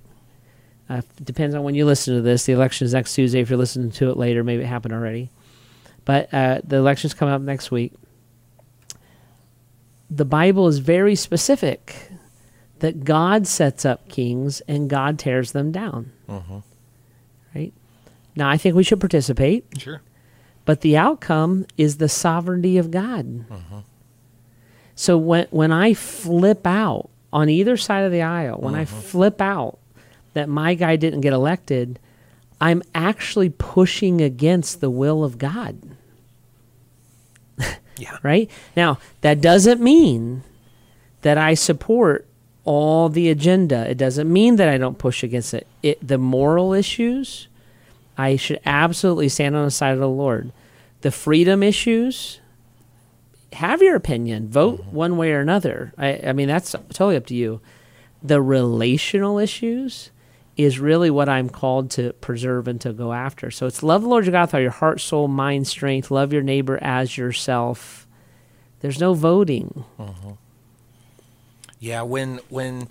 Uh, 0.87 1.01
depends 1.23 1.55
on 1.55 1.63
when 1.63 1.73
you 1.75 1.85
listen 1.85 2.15
to 2.15 2.21
this. 2.21 2.45
The 2.45 2.53
election 2.53 2.85
is 2.85 2.93
next 2.93 3.15
Tuesday. 3.15 3.39
If 3.39 3.49
you're 3.49 3.57
listening 3.57 3.91
to 3.91 4.09
it 4.09 4.17
later, 4.17 4.43
maybe 4.43 4.63
it 4.63 4.67
happened 4.67 4.93
already. 4.93 5.31
But 6.03 6.31
uh, 6.33 6.61
the 6.63 6.75
election's 6.77 7.13
coming 7.13 7.33
up 7.33 7.41
next 7.41 7.71
week. 7.71 7.93
The 10.09 10.25
Bible 10.25 10.67
is 10.67 10.77
very 10.77 11.15
specific 11.15 12.11
that 12.79 13.03
God 13.03 13.47
sets 13.47 13.85
up 13.85 14.07
kings 14.09 14.61
and 14.67 14.89
God 14.89 15.17
tears 15.17 15.53
them 15.53 15.71
down. 15.71 16.11
Right? 17.55 17.73
Now, 18.35 18.49
I 18.49 18.57
think 18.57 18.75
we 18.75 18.83
should 18.83 18.99
participate. 18.99 19.65
Sure. 19.77 20.01
But 20.65 20.81
the 20.81 20.97
outcome 20.97 21.65
is 21.77 21.97
the 21.97 22.09
sovereignty 22.09 22.77
of 22.77 22.91
God. 22.91 23.45
So 24.95 25.17
when 25.17 25.47
when 25.51 25.71
I 25.71 25.93
flip 25.93 26.65
out 26.65 27.09
on 27.33 27.49
either 27.49 27.75
side 27.77 28.03
of 28.03 28.11
the 28.11 28.21
aisle, 28.21 28.57
when 28.59 28.75
I 28.75 28.85
flip 28.85 29.41
out 29.41 29.79
that 30.35 30.47
my 30.47 30.75
guy 30.75 30.95
didn't 30.95 31.21
get 31.21 31.33
elected, 31.33 31.97
I'm 32.61 32.83
actually 32.93 33.49
pushing 33.49 34.21
against 34.21 34.81
the 34.81 34.91
will 34.91 35.23
of 35.23 35.37
God. 35.37 35.81
Yeah. 37.97 38.17
Right? 38.23 38.51
Now, 38.75 38.99
that 39.21 39.39
doesn't 39.39 39.79
mean 39.79 40.43
that 41.21 41.37
I 41.37 41.53
support 41.53 42.27
all 42.65 43.07
the 43.07 43.29
agenda. 43.29 43.89
It 43.89 43.97
doesn't 43.97 44.31
mean 44.31 44.57
that 44.57 44.67
I 44.67 44.77
don't 44.77 44.97
push 44.97 45.23
against 45.23 45.53
it. 45.53 45.65
it 45.81 46.05
the 46.05 46.17
moral 46.17 46.73
issues, 46.73 47.47
I 48.17 48.35
should 48.35 48.59
absolutely 48.65 49.29
stand 49.29 49.55
on 49.55 49.63
the 49.63 49.71
side 49.71 49.93
of 49.93 49.99
the 49.99 50.09
Lord. 50.09 50.51
The 51.01 51.11
freedom 51.11 51.63
issues, 51.63 52.41
have 53.53 53.81
your 53.81 53.95
opinion, 53.95 54.49
vote 54.49 54.81
mm-hmm. 54.81 54.91
one 54.91 55.15
way 55.15 55.31
or 55.31 55.39
another. 55.39 55.93
I, 55.97 56.19
I 56.27 56.33
mean, 56.33 56.49
that's 56.49 56.73
totally 56.89 57.15
up 57.15 57.27
to 57.27 57.35
you. 57.35 57.61
The 58.21 58.41
relational 58.41 59.39
issues 59.39 60.11
is 60.57 60.79
really 60.79 61.09
what 61.09 61.27
I'm 61.27 61.49
called 61.49 61.91
to 61.91 62.13
preserve 62.13 62.67
and 62.67 62.79
to 62.81 62.93
go 62.93 63.11
after. 63.11 63.51
So 63.51 63.65
it's 63.65 63.83
love 63.83 64.03
the 64.03 64.07
Lord 64.07 64.25
your 64.25 64.31
God 64.31 64.43
with 64.43 64.53
all 64.55 64.61
your 64.61 64.71
heart, 64.71 65.01
soul, 65.01 65.27
mind, 65.27 65.67
strength. 65.67 66.11
Love 66.11 66.31
your 66.31 66.41
neighbor 66.41 66.79
as 66.81 67.17
yourself. 67.17 68.07
There's 68.79 68.99
no 68.99 69.13
voting. 69.13 69.83
Mm-hmm. 69.99 70.31
Yeah, 71.79 72.03
when 72.03 72.39
when 72.49 72.87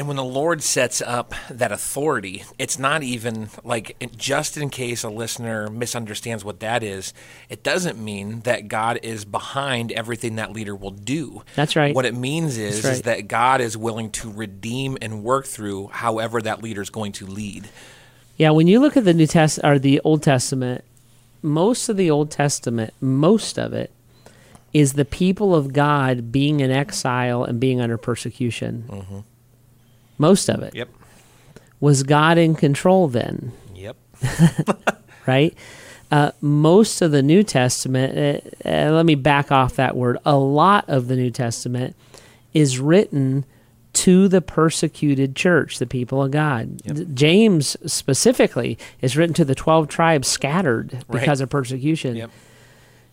and 0.00 0.06
when 0.08 0.16
the 0.16 0.24
Lord 0.24 0.62
sets 0.62 1.02
up 1.02 1.34
that 1.50 1.72
authority, 1.72 2.44
it's 2.58 2.78
not 2.78 3.02
even 3.02 3.50
like 3.62 4.02
just 4.16 4.56
in 4.56 4.70
case 4.70 5.02
a 5.02 5.10
listener 5.10 5.68
misunderstands 5.68 6.42
what 6.42 6.60
that 6.60 6.82
is, 6.82 7.12
it 7.50 7.62
doesn't 7.62 8.02
mean 8.02 8.40
that 8.40 8.68
God 8.68 8.98
is 9.02 9.26
behind 9.26 9.92
everything 9.92 10.36
that 10.36 10.54
leader 10.54 10.74
will 10.74 10.90
do. 10.90 11.42
That's 11.54 11.76
right. 11.76 11.94
What 11.94 12.06
it 12.06 12.14
means 12.14 12.56
is, 12.56 12.82
right. 12.82 12.94
is 12.94 13.02
that 13.02 13.28
God 13.28 13.60
is 13.60 13.76
willing 13.76 14.10
to 14.12 14.32
redeem 14.32 14.96
and 15.02 15.22
work 15.22 15.44
through 15.44 15.88
however 15.88 16.40
that 16.40 16.62
leader 16.62 16.80
is 16.80 16.88
going 16.88 17.12
to 17.12 17.26
lead. 17.26 17.68
Yeah, 18.38 18.52
when 18.52 18.68
you 18.68 18.80
look 18.80 18.96
at 18.96 19.04
the 19.04 19.12
New 19.12 19.26
Test 19.26 19.60
or 19.62 19.78
the 19.78 20.00
Old 20.00 20.22
Testament, 20.22 20.82
most 21.42 21.90
of 21.90 21.98
the 21.98 22.10
Old 22.10 22.30
Testament, 22.30 22.94
most 23.02 23.58
of 23.58 23.74
it 23.74 23.90
is 24.72 24.94
the 24.94 25.04
people 25.04 25.54
of 25.54 25.74
God 25.74 26.32
being 26.32 26.60
in 26.60 26.70
exile 26.70 27.44
and 27.44 27.60
being 27.60 27.82
under 27.82 27.98
persecution. 27.98 28.86
Mm-hmm. 28.88 29.18
Most 30.20 30.48
of 30.48 30.62
it. 30.62 30.74
Yep. 30.74 30.88
Was 31.80 32.02
God 32.02 32.36
in 32.38 32.54
control 32.54 33.08
then? 33.08 33.52
Yep. 33.74 33.96
right? 35.26 35.56
Uh, 36.10 36.32
most 36.40 37.00
of 37.02 37.10
the 37.12 37.22
New 37.22 37.42
Testament, 37.42 38.44
uh, 38.64 38.68
uh, 38.68 38.90
let 38.90 39.06
me 39.06 39.14
back 39.14 39.50
off 39.50 39.76
that 39.76 39.96
word. 39.96 40.18
A 40.26 40.36
lot 40.36 40.84
of 40.88 41.08
the 41.08 41.16
New 41.16 41.30
Testament 41.30 41.96
is 42.52 42.78
written 42.78 43.44
to 43.92 44.28
the 44.28 44.40
persecuted 44.40 45.34
church, 45.34 45.78
the 45.78 45.86
people 45.86 46.22
of 46.22 46.30
God. 46.32 46.78
D- 46.78 47.06
James 47.14 47.76
specifically 47.90 48.76
is 49.00 49.16
written 49.16 49.34
to 49.34 49.44
the 49.44 49.54
12 49.54 49.88
tribes 49.88 50.28
scattered 50.28 50.92
Right. 51.08 51.20
because 51.20 51.40
of 51.40 51.48
persecution. 51.48 52.16
Yep. 52.16 52.30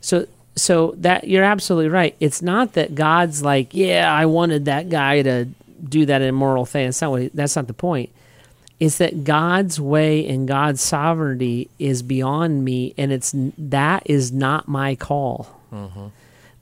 So 0.01 0.27
so 0.55 0.95
that 0.97 1.27
you're 1.27 1.43
absolutely 1.43 1.89
right. 1.89 2.15
It's 2.19 2.41
not 2.41 2.73
that 2.73 2.95
God's 2.95 3.43
like, 3.43 3.75
yeah, 3.75 4.11
I 4.11 4.25
wanted 4.25 4.65
that 4.65 4.89
guy 4.89 5.21
to 5.21 5.47
do 5.83 6.05
that 6.05 6.21
immoral 6.21 6.65
thing. 6.65 6.87
That's 6.87 7.01
not 7.01 7.11
what 7.11 7.21
he, 7.23 7.27
that's 7.33 7.55
not 7.55 7.67
the 7.67 7.73
point. 7.73 8.09
It's 8.79 8.99
that 8.99 9.23
God's 9.23 9.81
way 9.81 10.27
and 10.27 10.47
God's 10.47 10.81
sovereignty 10.81 11.69
is 11.79 12.03
beyond 12.03 12.63
me, 12.63 12.93
and 12.97 13.11
it's 13.11 13.33
that 13.57 14.03
is 14.05 14.31
not 14.31 14.67
my 14.67 14.95
call. 14.95 15.59
Mm-hmm. 15.71 16.07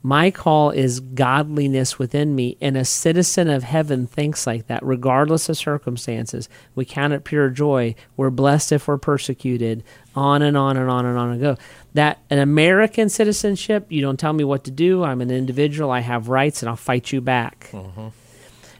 My 0.02 0.30
call 0.30 0.70
is 0.70 1.00
godliness 1.00 1.98
within 1.98 2.36
me, 2.36 2.56
and 2.60 2.76
a 2.76 2.84
citizen 2.84 3.50
of 3.50 3.64
heaven 3.64 4.06
thinks 4.06 4.46
like 4.46 4.68
that, 4.68 4.84
regardless 4.84 5.48
of 5.48 5.56
circumstances. 5.56 6.48
We 6.76 6.84
count 6.84 7.12
it 7.12 7.24
pure 7.24 7.50
joy. 7.50 7.96
We're 8.16 8.30
blessed 8.30 8.70
if 8.70 8.86
we're 8.86 8.98
persecuted. 8.98 9.82
On 10.14 10.42
and 10.42 10.56
on 10.56 10.76
and 10.76 10.88
on 10.88 11.06
and 11.06 11.18
on 11.18 11.32
and 11.32 11.40
go. 11.40 11.56
That 11.94 12.20
an 12.30 12.38
American 12.38 13.08
citizenship, 13.08 13.86
you 13.90 14.00
don't 14.00 14.18
tell 14.18 14.32
me 14.32 14.44
what 14.44 14.64
to 14.64 14.70
do. 14.70 15.02
I'm 15.02 15.20
an 15.20 15.30
individual. 15.30 15.90
I 15.90 16.00
have 16.00 16.28
rights, 16.28 16.62
and 16.62 16.70
I'll 16.70 16.76
fight 16.76 17.10
you 17.10 17.20
back. 17.20 17.68
Mm-hmm. 17.72 18.08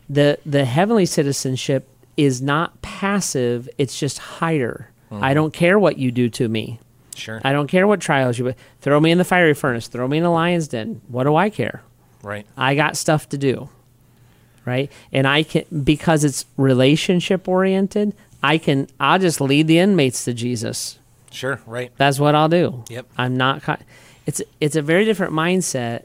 The 0.08 0.38
the 0.46 0.64
heavenly 0.64 1.06
citizenship 1.06 1.88
is 2.16 2.40
not 2.40 2.80
passive. 2.82 3.68
It's 3.78 3.98
just 3.98 4.18
higher. 4.18 4.90
I 5.10 5.14
mm-hmm. 5.14 5.34
don't 5.34 5.52
care 5.52 5.78
what 5.78 5.98
you 5.98 6.10
do 6.10 6.28
to 6.30 6.48
me. 6.48 6.80
Sure. 7.14 7.40
I 7.44 7.52
don't 7.52 7.68
care 7.68 7.86
what 7.86 8.00
trials 8.00 8.38
you 8.38 8.54
throw 8.80 9.00
me 9.00 9.10
in 9.10 9.18
the 9.18 9.24
fiery 9.24 9.54
furnace, 9.54 9.88
throw 9.88 10.06
me 10.06 10.18
in 10.18 10.24
a 10.24 10.32
lion's 10.32 10.68
den. 10.68 11.00
What 11.08 11.24
do 11.24 11.34
I 11.36 11.50
care? 11.50 11.82
right. 12.26 12.46
I 12.56 12.74
got 12.74 12.96
stuff 12.96 13.28
to 13.30 13.38
do. 13.38 13.70
Right? 14.64 14.90
And 15.12 15.28
I 15.28 15.44
can 15.44 15.64
because 15.84 16.24
it's 16.24 16.44
relationship 16.56 17.46
oriented, 17.48 18.14
I 18.42 18.58
can 18.58 18.88
I'll 18.98 19.20
just 19.20 19.40
lead 19.40 19.68
the 19.68 19.78
inmates 19.78 20.24
to 20.24 20.34
Jesus. 20.34 20.98
Sure. 21.30 21.60
Right. 21.66 21.92
That's 21.96 22.18
what 22.18 22.34
I'll 22.34 22.48
do. 22.48 22.84
Yep. 22.88 23.06
I'm 23.16 23.36
not 23.36 23.80
it's 24.26 24.42
it's 24.60 24.74
a 24.74 24.82
very 24.82 25.04
different 25.04 25.32
mindset. 25.32 26.02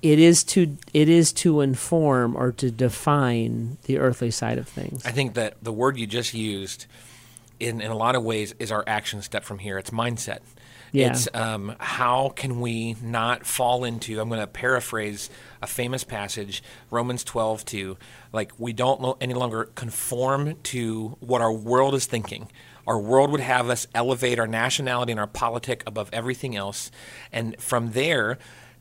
It 0.00 0.18
is 0.18 0.44
to 0.44 0.76
it 0.94 1.08
is 1.08 1.32
to 1.34 1.60
inform 1.60 2.36
or 2.36 2.52
to 2.52 2.70
define 2.70 3.78
the 3.84 3.98
earthly 3.98 4.30
side 4.30 4.58
of 4.58 4.68
things. 4.68 5.04
I 5.04 5.10
think 5.10 5.34
that 5.34 5.56
the 5.62 5.72
word 5.72 5.96
you 5.96 6.06
just 6.06 6.34
used, 6.34 6.86
in, 7.58 7.80
in 7.80 7.90
a 7.90 7.96
lot 7.96 8.14
of 8.14 8.22
ways, 8.22 8.54
is 8.58 8.70
our 8.70 8.84
action 8.86 9.22
step 9.22 9.44
from 9.44 9.58
here. 9.58 9.76
It's 9.78 9.90
mindset. 9.90 10.38
Yeah. 10.92 11.10
It's 11.10 11.28
um, 11.34 11.74
how 11.78 12.30
can 12.30 12.60
we 12.60 12.96
not 13.02 13.44
fall 13.44 13.84
into, 13.84 14.20
I'm 14.20 14.28
going 14.28 14.40
to 14.40 14.46
paraphrase 14.46 15.30
a 15.62 15.66
famous 15.66 16.04
passage, 16.04 16.62
Romans 16.90 17.24
12, 17.24 17.64
2. 17.64 17.96
Like, 18.32 18.52
we 18.58 18.72
don't 18.72 19.00
lo- 19.00 19.18
any 19.20 19.34
longer 19.34 19.64
conform 19.74 20.56
to 20.64 21.16
what 21.20 21.40
our 21.40 21.52
world 21.52 21.94
is 21.94 22.06
thinking. 22.06 22.50
Our 22.86 22.98
world 22.98 23.30
would 23.32 23.40
have 23.40 23.68
us 23.68 23.86
elevate 23.94 24.38
our 24.38 24.46
nationality 24.46 25.12
and 25.12 25.20
our 25.20 25.26
politic 25.26 25.82
above 25.86 26.08
everything 26.12 26.56
else. 26.56 26.90
And 27.32 27.60
from 27.60 27.92
there, 27.92 28.38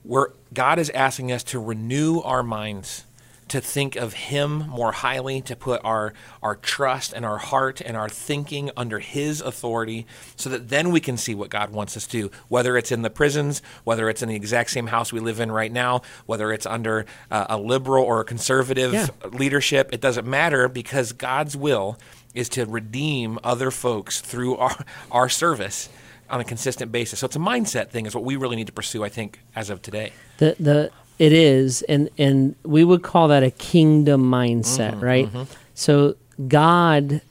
we're, 0.08 0.30
God 0.54 0.80
is 0.80 0.89
asking 0.91 1.32
us 1.32 1.43
to 1.46 1.60
renew 1.60 2.20
our 2.22 2.43
minds 2.43 3.04
to 3.50 3.62
think 3.62 3.96
of 3.96 4.13
him 4.13 4.67
more 4.67 4.91
highly, 4.91 5.39
to 5.41 5.56
put 5.56 5.80
our 5.84 6.13
our 6.43 6.56
trust 6.56 7.13
and 7.13 7.26
our 7.26 7.38
heart 7.38 7.80
and 7.82 7.96
our 7.96 8.10
thinking 8.10 8.70
under 8.76 9.00
his 9.00 9.39
authority, 9.41 10.06
so 10.36 10.50
that 10.50 10.70
then 10.70 10.91
we 10.91 11.00
can 11.00 11.15
see 11.17 11.34
what 11.34 11.50
God 11.50 11.72
wants 11.72 11.96
us 11.96 12.06
to 12.08 12.24
do. 12.24 12.32
Whether 12.50 12.78
it's 12.78 12.91
in 12.91 13.04
the 13.04 13.10
prisons, 13.10 13.62
whether 13.86 14.10
it's 14.10 14.22
in 14.22 14.30
the 14.30 14.36
exact 14.36 14.72
same 14.72 14.88
house 14.88 15.13
we 15.13 15.20
live 15.20 15.39
in 15.39 15.52
right 15.52 15.72
now, 15.72 16.02
whether 16.26 16.52
it's 16.52 16.65
under 16.65 17.06
uh, 17.32 17.46
a 17.50 17.58
liberal 17.58 18.04
or 18.04 18.20
a 18.20 18.26
conservative 18.26 18.93
Yeah. 18.93 19.08
leadership, 19.32 19.89
it 19.93 20.02
doesn't 20.02 20.28
matter 20.28 20.67
because 20.67 21.13
God's 21.13 21.56
will 21.56 21.98
is 22.34 22.50
to 22.50 22.65
redeem 22.65 23.39
other 23.43 23.72
folks 23.72 24.20
through 24.20 24.58
our 24.58 24.76
our 25.10 25.30
service 25.30 25.88
on 26.30 26.40
a 26.40 26.44
consistent 26.44 26.92
basis. 26.92 27.20
So 27.20 27.26
it's 27.26 27.36
a 27.36 27.40
mindset 27.40 27.90
thing, 27.90 28.06
is 28.06 28.13
what 28.16 28.24
we 28.24 28.36
really 28.36 28.56
need 28.56 28.68
to 28.68 28.74
pursue, 28.74 29.04
I 29.04 29.10
think, 29.10 29.40
as 29.56 29.70
of 29.70 29.82
today. 29.82 30.12
the 30.40 30.56
the 30.60 30.92
it 31.20 31.34
is 31.34 31.82
and 31.90 32.10
and 32.20 32.56
we 32.63 32.84
would 32.84 33.02
call 33.02 33.28
that 33.30 33.42
a 33.42 33.50
kingdom 33.50 34.30
mindset 34.30 34.92
Mm-hmm, 35.02 35.04
right 35.04 35.48
so 35.74 36.16
god 36.48 37.22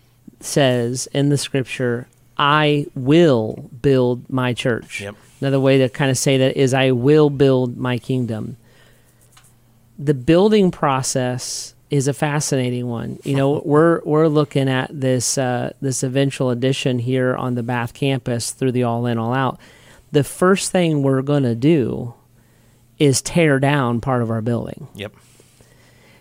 says 0.41 1.07
in 1.13 1.29
the 1.29 1.39
scripture 1.39 2.09
i 2.37 2.85
will 2.97 3.71
build 3.83 4.29
my 4.29 4.53
church 4.53 5.03
Yep. 5.03 5.15
another 5.41 5.61
way 5.61 5.79
to 5.79 5.89
kind 5.89 6.11
of 6.11 6.19
say 6.19 6.37
that 6.37 6.57
is 6.57 6.75
i 6.75 6.91
will 6.91 7.31
build 7.31 7.77
my 7.77 7.97
kingdom 7.97 8.57
the 9.97 10.15
building 10.15 10.73
process 10.73 11.73
is 11.90 12.09
a 12.09 12.12
fascinating 12.12 12.87
one. 12.87 13.18
You 13.25 13.37
know, 13.37 13.62
we're 13.64 14.01
we're 14.05 14.29
looking 14.29 14.68
at 14.68 14.88
this 14.92 15.38
uh, 15.38 15.72
this 15.81 16.03
eventual 16.03 16.51
addition 16.51 16.99
here 16.99 17.35
on 17.35 17.55
the 17.55 17.62
Bath 17.62 17.94
campus 17.94 18.51
through 18.51 18.72
the 18.72 18.83
All 18.83 19.07
In 19.07 19.18
All 19.18 19.35
Out. 19.35 19.59
The 20.12 20.25
first 20.25 20.72
thing 20.72 21.03
we're 21.03 21.22
going 21.22 21.42
to 21.44 21.55
do 21.55 22.14
is 22.99 23.20
tear 23.20 23.59
down 23.59 24.01
part 24.01 24.22
of 24.22 24.31
our 24.31 24.40
building. 24.40 24.88
Yep. 24.94 25.14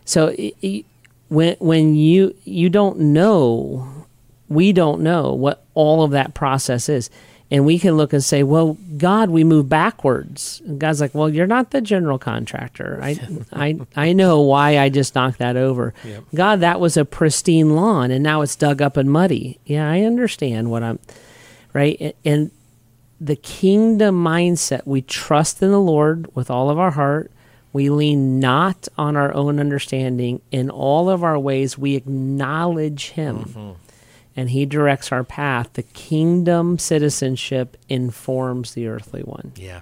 So 0.03 0.29
i 0.37 0.53
i 0.63 0.83
when 1.29 1.55
when 1.59 1.95
you 1.95 2.35
you 2.43 2.69
don't 2.69 2.99
know, 2.99 4.05
we 4.47 4.71
don't 4.71 5.01
know 5.01 5.33
what 5.33 5.65
all 5.73 6.03
of 6.03 6.11
that 6.11 6.33
process 6.33 6.89
is, 6.89 7.09
and 7.55 7.65
we 7.65 7.79
can 7.79 7.95
look 7.95 8.11
and 8.11 8.21
say, 8.21 8.43
"Well, 8.43 8.77
God, 8.97 9.29
we 9.29 9.45
move 9.45 9.69
backwards." 9.69 10.61
And 10.65 10.77
God's 10.77 10.99
like, 10.99 11.15
"Well, 11.15 11.29
you're 11.29 11.47
not 11.47 11.71
the 11.71 11.79
general 11.79 12.19
contractor. 12.19 12.99
I 13.01 13.17
I 13.53 13.79
I 13.95 14.11
know 14.11 14.41
why 14.41 14.77
I 14.77 14.89
just 14.89 15.15
knocked 15.15 15.39
that 15.39 15.55
over. 15.55 15.93
Yep. 16.03 16.23
God, 16.35 16.59
that 16.59 16.81
was 16.81 16.97
a 16.97 17.05
pristine 17.05 17.73
lawn, 17.73 18.11
and 18.11 18.21
now 18.21 18.41
it's 18.41 18.57
dug 18.57 18.81
up 18.81 18.97
and 18.97 19.09
muddy. 19.09 19.57
Yeah, 19.65 19.89
I 19.89 20.01
understand 20.01 20.69
what 20.69 20.83
I'm 20.83 20.99
right, 21.71 22.13
and 22.25 22.51
the 23.21 23.37
kingdom 23.37 24.21
mindset 24.21 24.85
we 24.85 25.01
trust 25.01 25.63
in 25.63 25.71
the 25.71 25.79
Lord 25.79 26.27
with 26.35 26.51
all 26.51 26.69
of 26.69 26.77
our 26.77 26.91
heart. 26.91 27.31
We 27.71 27.89
lean 27.89 28.41
not 28.41 28.89
on 28.97 29.15
our 29.15 29.33
own 29.33 29.61
understanding. 29.61 30.41
In 30.51 30.69
all 30.69 31.09
of 31.09 31.23
our 31.23 31.39
ways, 31.39 31.77
we 31.77 31.95
acknowledge 31.95 33.11
Him 33.11 33.37
mm-hmm. 33.37 33.71
And 34.35 34.49
He 34.49 34.65
directs 34.65 35.11
our 35.11 35.23
path. 35.23 35.73
The 35.73 35.83
kingdom 35.83 36.77
citizenship 36.77 37.77
informs 37.89 38.73
the 38.73 38.87
earthly 38.87 39.21
one. 39.21 39.53
Yeah. 39.55 39.81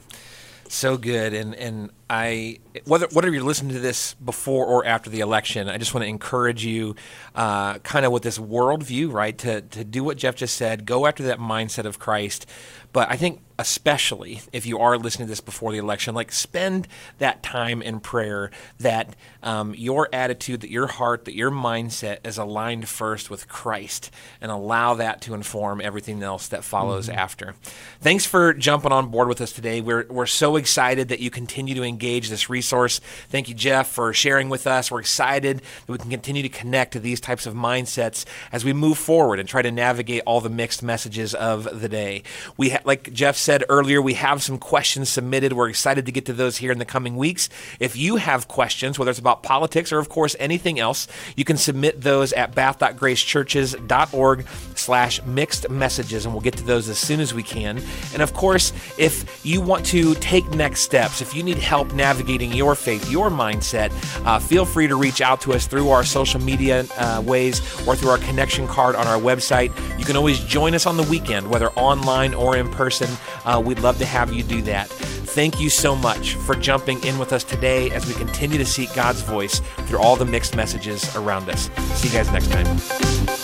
So 0.73 0.97
good. 0.97 1.35
And 1.35 1.53
and 1.53 1.91
I 2.09 2.57
whether 2.85 3.07
whether 3.11 3.31
you're 3.31 3.43
listening 3.43 3.73
to 3.73 3.79
this 3.79 4.15
before 4.15 4.65
or 4.65 4.83
after 4.85 5.09
the 5.09 5.19
election, 5.19 5.69
I 5.69 5.77
just 5.77 5.93
want 5.93 6.03
to 6.03 6.09
encourage 6.09 6.65
you, 6.65 6.95
uh, 7.35 7.77
kind 7.79 8.05
of 8.05 8.11
with 8.11 8.23
this 8.23 8.39
worldview, 8.39 9.11
right? 9.11 9.37
To 9.37 9.61
to 9.61 9.83
do 9.83 10.03
what 10.03 10.17
Jeff 10.17 10.35
just 10.35 10.55
said, 10.55 10.85
go 10.85 11.05
after 11.05 11.21
that 11.23 11.37
mindset 11.37 11.85
of 11.85 11.99
Christ. 11.99 12.47
But 12.93 13.11
I 13.11 13.17
think 13.17 13.41
especially 13.59 14.41
if 14.51 14.65
you 14.65 14.79
are 14.79 14.97
listening 14.97 15.27
to 15.27 15.31
this 15.31 15.41
before 15.41 15.71
the 15.71 15.77
election, 15.77 16.15
like 16.15 16.31
spend 16.31 16.87
that 17.19 17.43
time 17.43 17.81
in 17.81 17.99
prayer 17.99 18.49
that 18.79 19.15
um, 19.43 19.75
your 19.75 20.09
attitude, 20.11 20.61
that 20.61 20.69
your 20.69 20.87
heart, 20.87 21.25
that 21.25 21.35
your 21.35 21.51
mindset 21.51 22.17
is 22.25 22.37
aligned 22.37 22.87
first 22.87 23.29
with 23.29 23.47
Christ 23.47 24.11
and 24.41 24.51
allow 24.51 24.95
that 24.95 25.21
to 25.21 25.33
inform 25.33 25.81
everything 25.81 26.23
else 26.23 26.47
that 26.47 26.63
follows 26.63 27.07
mm-hmm. 27.07 27.19
after. 27.19 27.55
Thanks 27.99 28.25
for 28.25 28.53
jumping 28.53 28.91
on 28.91 29.09
board 29.09 29.27
with 29.27 29.41
us 29.41 29.51
today. 29.51 29.81
We're, 29.81 30.05
we're 30.09 30.25
so 30.25 30.55
excited 30.55 31.09
that 31.09 31.19
you 31.19 31.29
continue 31.29 31.75
to 31.75 31.83
engage 31.83 32.29
this 32.29 32.49
resource. 32.49 32.99
Thank 33.29 33.49
you, 33.49 33.55
Jeff, 33.55 33.87
for 33.87 34.13
sharing 34.13 34.49
with 34.49 34.65
us. 34.65 34.91
We're 34.91 35.01
excited 35.01 35.57
that 35.57 35.91
we 35.91 35.97
can 35.97 36.09
continue 36.09 36.41
to 36.43 36.49
connect 36.49 36.93
to 36.93 36.99
these 36.99 37.19
types 37.19 37.45
of 37.45 37.53
mindsets 37.53 38.25
as 38.51 38.65
we 38.65 38.73
move 38.73 38.97
forward 38.97 39.39
and 39.39 39.47
try 39.47 39.61
to 39.61 39.71
navigate 39.71 40.23
all 40.25 40.41
the 40.41 40.49
mixed 40.49 40.81
messages 40.81 41.33
of 41.33 41.81
the 41.81 41.89
day. 41.89 42.23
We 42.57 42.71
ha- 42.71 42.79
like 42.85 43.11
Jeff 43.13 43.37
said 43.37 43.63
earlier, 43.69 44.01
we 44.01 44.13
have 44.15 44.43
some 44.43 44.57
questions 44.57 45.09
submitted. 45.09 45.53
We're 45.53 45.69
excited 45.69 46.05
to 46.05 46.11
get 46.11 46.25
to 46.25 46.33
those 46.33 46.57
here 46.57 46.71
in 46.71 46.79
the 46.79 46.85
coming 46.85 47.15
weeks. 47.15 47.49
If 47.79 47.95
you 47.95 48.17
have 48.17 48.47
questions, 48.47 48.97
whether 48.97 49.11
it's 49.11 49.19
about 49.19 49.43
politics 49.43 49.91
or, 49.91 49.99
of 49.99 50.09
course, 50.09 50.35
anything 50.39 50.79
else, 50.79 51.07
you 51.35 51.45
can 51.45 51.57
submit 51.57 52.01
those 52.01 52.33
at 52.33 52.55
bath.gracechurches.org 52.55 54.47
slash 54.75 55.23
mixed 55.23 55.69
messages, 55.69 56.25
and 56.25 56.33
we'll 56.33 56.41
get 56.41 56.57
to 56.57 56.63
those 56.63 56.89
as 56.89 56.97
soon 56.97 57.19
as 57.19 57.33
we 57.33 57.43
can. 57.43 57.81
And, 58.13 58.21
of 58.21 58.33
course, 58.33 58.73
if 58.97 59.45
you 59.45 59.61
want 59.61 59.85
to 59.87 60.15
take 60.15 60.49
next 60.51 60.81
steps, 60.81 61.21
if 61.21 61.33
you 61.35 61.43
need 61.43 61.57
help 61.57 61.93
navigating 61.93 62.51
your 62.51 62.75
faith, 62.75 63.09
your 63.09 63.29
mindset, 63.29 63.91
uh, 64.25 64.39
feel 64.39 64.65
free 64.65 64.87
to 64.87 64.95
reach 64.95 65.21
out 65.21 65.41
to 65.41 65.53
us 65.53 65.67
through 65.67 65.89
our 65.89 66.03
social 66.03 66.41
media 66.41 66.85
uh, 66.97 67.21
ways 67.25 67.61
or 67.87 67.95
through 67.95 68.09
our 68.09 68.17
connection 68.19 68.67
card 68.67 68.95
on 68.95 69.07
our 69.07 69.19
website. 69.19 69.71
You 69.99 70.05
can 70.05 70.15
always 70.15 70.39
join 70.39 70.73
us 70.73 70.85
on 70.85 70.97
the 70.97 71.03
weekend, 71.03 71.49
whether 71.49 71.69
online 71.71 72.33
or 72.33 72.57
in 72.57 72.69
person. 72.73 73.09
Uh, 73.45 73.61
we'd 73.63 73.79
love 73.79 73.97
to 73.99 74.05
have 74.05 74.33
you 74.33 74.43
do 74.43 74.61
that. 74.63 74.89
Thank 74.89 75.59
you 75.59 75.69
so 75.69 75.95
much 75.95 76.35
for 76.35 76.55
jumping 76.55 77.03
in 77.03 77.17
with 77.17 77.33
us 77.33 77.43
today 77.43 77.89
as 77.91 78.05
we 78.05 78.13
continue 78.13 78.57
to 78.57 78.65
seek 78.65 78.93
God's 78.93 79.21
voice 79.21 79.61
through 79.87 79.99
all 79.99 80.15
the 80.15 80.25
mixed 80.25 80.55
messages 80.55 81.15
around 81.15 81.49
us. 81.49 81.69
See 81.95 82.09
you 82.09 82.13
guys 82.13 82.31
next 82.31 82.51
time. 82.51 83.42